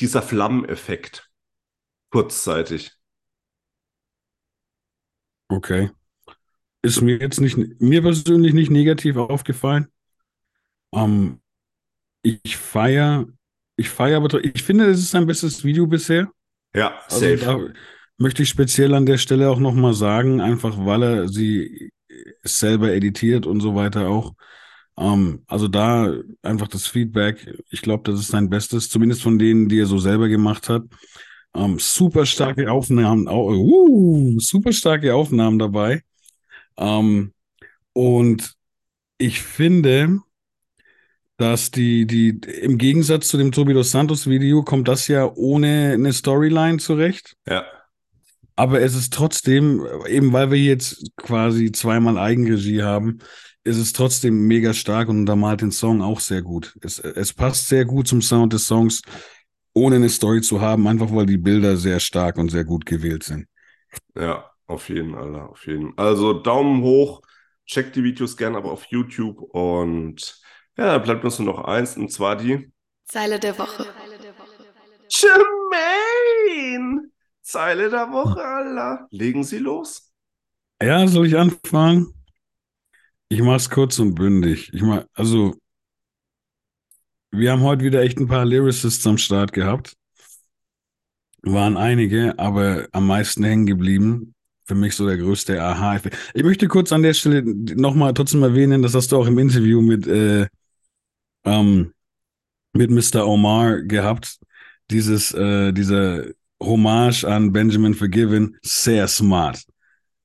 dieser 0.00 0.22
Flammeneffekt 0.22 1.30
kurzzeitig. 2.10 2.92
Okay. 5.50 5.90
Ist 6.82 7.02
mir 7.02 7.18
jetzt 7.20 7.40
nicht, 7.40 7.58
mir 7.80 8.02
persönlich 8.02 8.54
nicht 8.54 8.70
negativ 8.70 9.16
aufgefallen. 9.16 9.88
Ähm, 10.94 11.40
ich 12.22 12.56
feiere, 12.56 13.26
ich 13.76 13.90
feiere 13.90 14.18
aber, 14.18 14.44
ich 14.44 14.62
finde, 14.62 14.86
es 14.86 15.00
ist 15.00 15.10
sein 15.12 15.26
bestes 15.26 15.64
Video 15.64 15.86
bisher. 15.86 16.32
Ja, 16.74 17.02
Also 17.08 17.36
safe. 17.36 17.36
da 17.36 17.58
möchte 18.18 18.42
ich 18.42 18.48
speziell 18.48 18.94
an 18.94 19.06
der 19.06 19.18
Stelle 19.18 19.48
auch 19.50 19.60
nochmal 19.60 19.94
sagen, 19.94 20.40
einfach 20.40 20.76
weil 20.84 21.02
er 21.02 21.28
sie 21.28 21.90
selber 22.42 22.92
editiert 22.92 23.46
und 23.46 23.60
so 23.60 23.74
weiter 23.74 24.08
auch. 24.08 24.34
Ähm, 24.98 25.44
also 25.46 25.68
da 25.68 26.12
einfach 26.42 26.68
das 26.68 26.86
Feedback, 26.88 27.56
ich 27.70 27.80
glaube, 27.80 28.10
das 28.10 28.20
ist 28.20 28.28
sein 28.28 28.50
Bestes, 28.50 28.88
zumindest 28.90 29.22
von 29.22 29.38
denen, 29.38 29.68
die 29.68 29.78
er 29.78 29.86
so 29.86 29.98
selber 29.98 30.28
gemacht 30.28 30.68
hat. 30.68 30.82
Ähm, 31.54 31.78
super 31.78 32.26
starke 32.26 32.70
Aufnahmen, 32.70 33.28
au- 33.28 33.52
uh, 33.54 34.38
super 34.40 34.72
starke 34.72 35.14
Aufnahmen 35.14 35.58
dabei. 35.58 36.02
Ähm, 36.76 37.32
und 37.92 38.54
ich 39.18 39.40
finde, 39.40 40.20
dass 41.36 41.70
die, 41.70 42.06
die, 42.06 42.40
im 42.62 42.78
Gegensatz 42.78 43.28
zu 43.28 43.38
dem 43.38 43.52
Tobi 43.52 43.72
dos 43.72 43.92
Santos 43.92 44.28
Video 44.28 44.62
kommt 44.62 44.88
das 44.88 45.06
ja 45.06 45.30
ohne 45.36 45.92
eine 45.94 46.12
Storyline 46.12 46.78
zurecht. 46.78 47.36
Ja, 47.46 47.64
Aber 48.58 48.80
es 48.80 48.96
ist 48.96 49.12
trotzdem, 49.12 49.86
eben 50.08 50.32
weil 50.32 50.50
wir 50.50 50.58
jetzt 50.58 51.12
quasi 51.16 51.70
zweimal 51.70 52.18
Eigenregie 52.18 52.82
haben, 52.82 53.18
ist 53.62 53.76
es 53.76 53.92
trotzdem 53.92 54.48
mega 54.48 54.74
stark 54.74 55.08
und 55.08 55.20
untermalt 55.20 55.60
den 55.60 55.70
Song 55.70 56.02
auch 56.02 56.18
sehr 56.18 56.42
gut. 56.42 56.76
Es, 56.80 56.98
es 56.98 57.32
passt 57.32 57.68
sehr 57.68 57.84
gut 57.84 58.08
zum 58.08 58.20
Sound 58.20 58.52
des 58.52 58.66
Songs, 58.66 59.02
ohne 59.74 59.94
eine 59.94 60.08
Story 60.08 60.40
zu 60.40 60.60
haben, 60.60 60.88
einfach 60.88 61.14
weil 61.14 61.26
die 61.26 61.36
Bilder 61.36 61.76
sehr 61.76 62.00
stark 62.00 62.36
und 62.36 62.50
sehr 62.50 62.64
gut 62.64 62.84
gewählt 62.84 63.22
sind. 63.22 63.46
ja, 64.16 64.50
auf 64.66 64.88
jeden 64.88 65.14
Fall, 65.14 65.36
auf 65.36 65.64
jeden. 65.64 65.96
Also 65.96 66.32
Daumen 66.32 66.82
hoch, 66.82 67.22
checkt 67.64 67.94
die 67.94 68.02
Videos 68.02 68.36
gerne 68.36 68.56
aber 68.56 68.72
auf 68.72 68.86
YouTube 68.86 69.40
und 69.40 70.36
ja, 70.76 70.86
da 70.86 70.98
bleibt 70.98 71.24
uns 71.24 71.38
nur 71.38 71.54
noch 71.54 71.62
eins 71.62 71.96
und 71.96 72.10
zwar 72.10 72.34
die 72.34 72.72
Zeile 73.04 73.38
der 73.38 73.56
Woche. 73.56 73.86
Jermaine! 73.86 73.98
Zeile 74.00 74.18
der 74.18 74.36
Woche, 74.36 74.58
Allah. 77.56 79.06
Legen 79.10 79.42
Sie 79.42 79.58
los. 79.58 80.12
Ja, 80.82 81.06
soll 81.06 81.26
ich 81.26 81.36
anfangen? 81.36 82.12
Ich 83.28 83.40
mach's 83.42 83.70
kurz 83.70 83.98
und 83.98 84.14
bündig. 84.14 84.70
Ich 84.72 84.82
mach, 84.82 85.04
also, 85.14 85.54
wir 87.30 87.52
haben 87.52 87.62
heute 87.62 87.84
wieder 87.84 88.02
echt 88.02 88.18
ein 88.18 88.28
paar 88.28 88.44
Lyricists 88.44 89.06
am 89.06 89.18
Start 89.18 89.52
gehabt. 89.52 89.96
Waren 91.42 91.76
einige, 91.76 92.38
aber 92.38 92.86
am 92.92 93.06
meisten 93.06 93.44
hängen 93.44 93.66
geblieben. 93.66 94.34
Für 94.64 94.74
mich 94.74 94.94
so 94.94 95.06
der 95.06 95.16
größte 95.16 95.62
Aha-Effekt. 95.62 96.18
Ich 96.34 96.42
möchte 96.42 96.68
kurz 96.68 96.92
an 96.92 97.02
der 97.02 97.14
Stelle 97.14 97.42
nochmal 97.44 98.12
trotzdem 98.12 98.42
erwähnen, 98.42 98.82
das 98.82 98.94
hast 98.94 99.10
du 99.10 99.16
auch 99.16 99.26
im 99.26 99.38
Interview 99.38 99.80
mit, 99.80 100.06
äh, 100.06 100.48
ähm, 101.44 101.94
mit 102.74 102.90
Mr. 102.90 103.26
Omar 103.26 103.80
gehabt. 103.82 104.38
Dieses, 104.90 105.32
äh, 105.32 105.72
dieser 105.72 106.26
Hommage 106.62 107.24
an 107.24 107.52
Benjamin 107.52 107.94
Forgiven, 107.94 108.56
sehr 108.62 109.08
smart. 109.08 109.64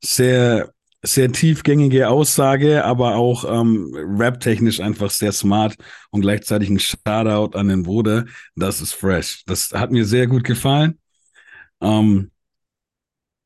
Sehr, 0.03 0.71
sehr 1.03 1.31
tiefgängige 1.31 2.09
Aussage, 2.09 2.83
aber 2.83 3.15
auch 3.15 3.45
ähm, 3.45 3.91
rap-technisch 3.93 4.79
einfach 4.79 5.11
sehr 5.11 5.31
smart 5.31 5.75
und 6.11 6.21
gleichzeitig 6.21 6.69
ein 6.69 6.79
Shoutout 6.79 7.57
an 7.57 7.67
den 7.67 7.83
Bruder. 7.83 8.25
Das 8.55 8.81
ist 8.81 8.93
fresh. 8.93 9.43
Das 9.45 9.71
hat 9.71 9.91
mir 9.91 10.05
sehr 10.05 10.27
gut 10.27 10.43
gefallen. 10.43 10.99
Ähm, 11.81 12.31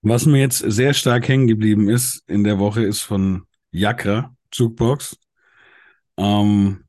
was 0.01 0.25
mir 0.25 0.39
jetzt 0.39 0.59
sehr 0.59 0.93
stark 0.93 1.27
hängen 1.27 1.47
geblieben 1.47 1.89
ist 1.89 2.23
in 2.27 2.43
der 2.43 2.59
Woche, 2.59 2.83
ist 2.83 3.01
von 3.01 3.43
Jakra, 3.71 4.35
Jukebox. 4.53 5.17
Ähm, 6.17 6.85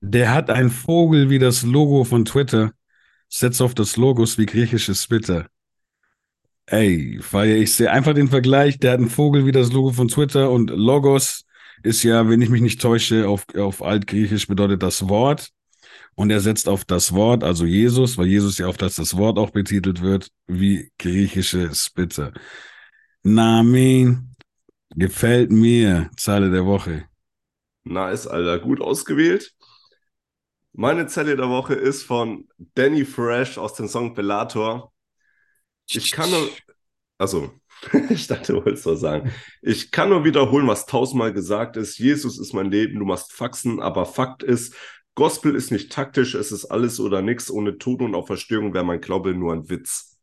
der 0.00 0.32
hat 0.32 0.50
einen 0.50 0.70
Vogel 0.70 1.30
wie 1.30 1.38
das 1.38 1.62
Logo 1.62 2.04
von 2.04 2.24
Twitter, 2.24 2.72
setzt 3.28 3.62
auf 3.62 3.74
das 3.74 3.96
Logos 3.96 4.38
wie 4.38 4.46
griechische 4.46 4.94
Spitter. 4.94 5.48
Ey, 6.66 7.18
feiere 7.20 7.56
ich 7.56 7.74
sehr. 7.74 7.92
Einfach 7.92 8.14
den 8.14 8.28
Vergleich, 8.28 8.78
der 8.78 8.92
hat 8.92 8.98
einen 8.98 9.10
Vogel 9.10 9.44
wie 9.44 9.52
das 9.52 9.72
Logo 9.72 9.92
von 9.92 10.08
Twitter 10.08 10.50
und 10.50 10.70
Logos 10.70 11.44
ist 11.82 12.02
ja, 12.02 12.28
wenn 12.28 12.40
ich 12.40 12.48
mich 12.48 12.62
nicht 12.62 12.80
täusche, 12.80 13.28
auf, 13.28 13.44
auf 13.56 13.82
Altgriechisch 13.82 14.46
bedeutet 14.46 14.82
das 14.82 15.08
Wort. 15.08 15.50
Und 16.16 16.30
er 16.30 16.40
setzt 16.40 16.68
auf 16.68 16.84
das 16.84 17.12
Wort, 17.12 17.42
also 17.42 17.64
Jesus, 17.66 18.16
weil 18.16 18.26
Jesus 18.26 18.58
ja 18.58 18.68
auf 18.68 18.76
das, 18.76 18.94
das 18.94 19.16
Wort 19.16 19.36
auch 19.36 19.50
betitelt 19.50 20.00
wird, 20.00 20.28
wie 20.46 20.90
griechische 20.98 21.74
Spitter. 21.74 22.32
Namin, 23.24 24.34
gefällt 24.94 25.50
mir, 25.50 26.10
Zeile 26.16 26.50
der 26.50 26.64
Woche. 26.64 27.04
Nice, 27.84 28.26
Alter. 28.26 28.60
Gut 28.60 28.80
ausgewählt. 28.80 29.53
Meine 30.76 31.06
Zelle 31.06 31.36
der 31.36 31.48
Woche 31.48 31.74
ist 31.74 32.02
von 32.02 32.48
Danny 32.74 33.04
Fresh 33.04 33.58
aus 33.58 33.74
dem 33.74 33.86
Song 33.86 34.12
Bellator. 34.12 34.92
Ich 35.88 36.10
kann 36.10 36.28
nur, 36.28 36.50
also, 37.16 37.52
ich 38.10 38.26
dachte, 38.26 38.54
du 38.54 38.64
wolltest 38.64 38.84
was 38.84 38.98
sagen. 38.98 39.30
Ich 39.62 39.92
kann 39.92 40.08
nur 40.08 40.24
wiederholen, 40.24 40.66
was 40.66 40.86
tausendmal 40.86 41.32
gesagt 41.32 41.76
ist. 41.76 41.98
Jesus 41.98 42.40
ist 42.40 42.54
mein 42.54 42.72
Leben, 42.72 42.98
du 42.98 43.04
machst 43.04 43.32
Faxen, 43.32 43.80
aber 43.80 44.04
Fakt 44.04 44.42
ist, 44.42 44.74
Gospel 45.14 45.54
ist 45.54 45.70
nicht 45.70 45.92
taktisch, 45.92 46.34
es 46.34 46.50
ist 46.50 46.64
alles 46.64 46.98
oder 46.98 47.22
nichts. 47.22 47.52
Ohne 47.52 47.78
Tod 47.78 48.02
und 48.02 48.16
Auferstehung 48.16 48.74
wäre 48.74 48.84
mein 48.84 49.00
Glaube 49.00 49.32
nur 49.32 49.52
ein 49.52 49.70
Witz. 49.70 50.18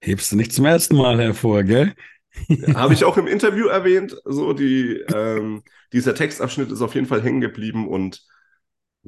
Hebst 0.00 0.30
du 0.30 0.36
nicht 0.36 0.52
zum 0.52 0.66
ersten 0.66 0.96
Mal 0.96 1.18
hervor, 1.18 1.64
gell? 1.64 1.94
Habe 2.74 2.94
ich 2.94 3.02
auch 3.02 3.16
im 3.16 3.26
Interview 3.26 3.66
erwähnt. 3.66 4.16
So, 4.24 4.52
die, 4.52 5.04
ähm, 5.12 5.64
dieser 5.92 6.14
Textabschnitt 6.14 6.70
ist 6.70 6.80
auf 6.80 6.94
jeden 6.94 7.08
Fall 7.08 7.22
hängen 7.22 7.40
geblieben 7.40 7.88
und 7.88 8.24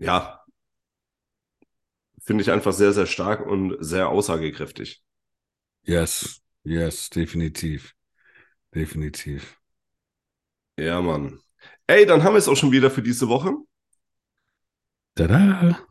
ja, 0.00 0.44
finde 2.22 2.42
ich 2.42 2.50
einfach 2.50 2.72
sehr, 2.72 2.92
sehr 2.92 3.06
stark 3.06 3.46
und 3.46 3.76
sehr 3.80 4.08
aussagekräftig. 4.08 5.02
Yes, 5.82 6.40
yes, 6.64 7.08
definitiv. 7.10 7.94
Definitiv. 8.74 9.58
Ja, 10.78 11.00
Mann. 11.00 11.40
Ey, 11.86 12.06
dann 12.06 12.22
haben 12.22 12.34
wir 12.34 12.38
es 12.38 12.48
auch 12.48 12.56
schon 12.56 12.72
wieder 12.72 12.90
für 12.90 13.02
diese 13.02 13.28
Woche. 13.28 13.54
Tada! 15.16 15.86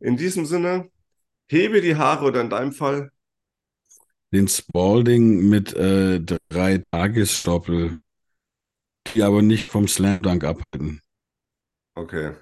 In 0.00 0.16
diesem 0.16 0.46
Sinne, 0.46 0.90
hebe 1.48 1.80
die 1.80 1.96
Haare 1.96 2.26
oder 2.26 2.40
in 2.40 2.50
deinem 2.50 2.72
Fall 2.72 3.10
Den 4.32 4.48
Spalding 4.48 5.48
mit 5.48 5.72
äh, 5.74 6.20
drei 6.48 6.84
Tagesstoppel, 6.92 8.00
die 9.14 9.22
aber 9.22 9.42
nicht 9.42 9.68
vom 9.68 9.86
Slam 9.88 10.22
Dunk 10.22 10.44
abhalten. 10.44 11.00
Okay. 12.00 12.34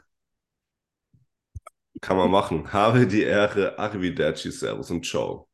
Kann 2.01 2.17
man 2.17 2.31
machen. 2.31 2.73
Habe 2.73 3.07
die 3.07 3.23
Ehre. 3.23 3.79
Arrivederci, 3.79 4.51
Servus 4.51 4.91
und 4.91 5.07
Ciao. 5.07 5.49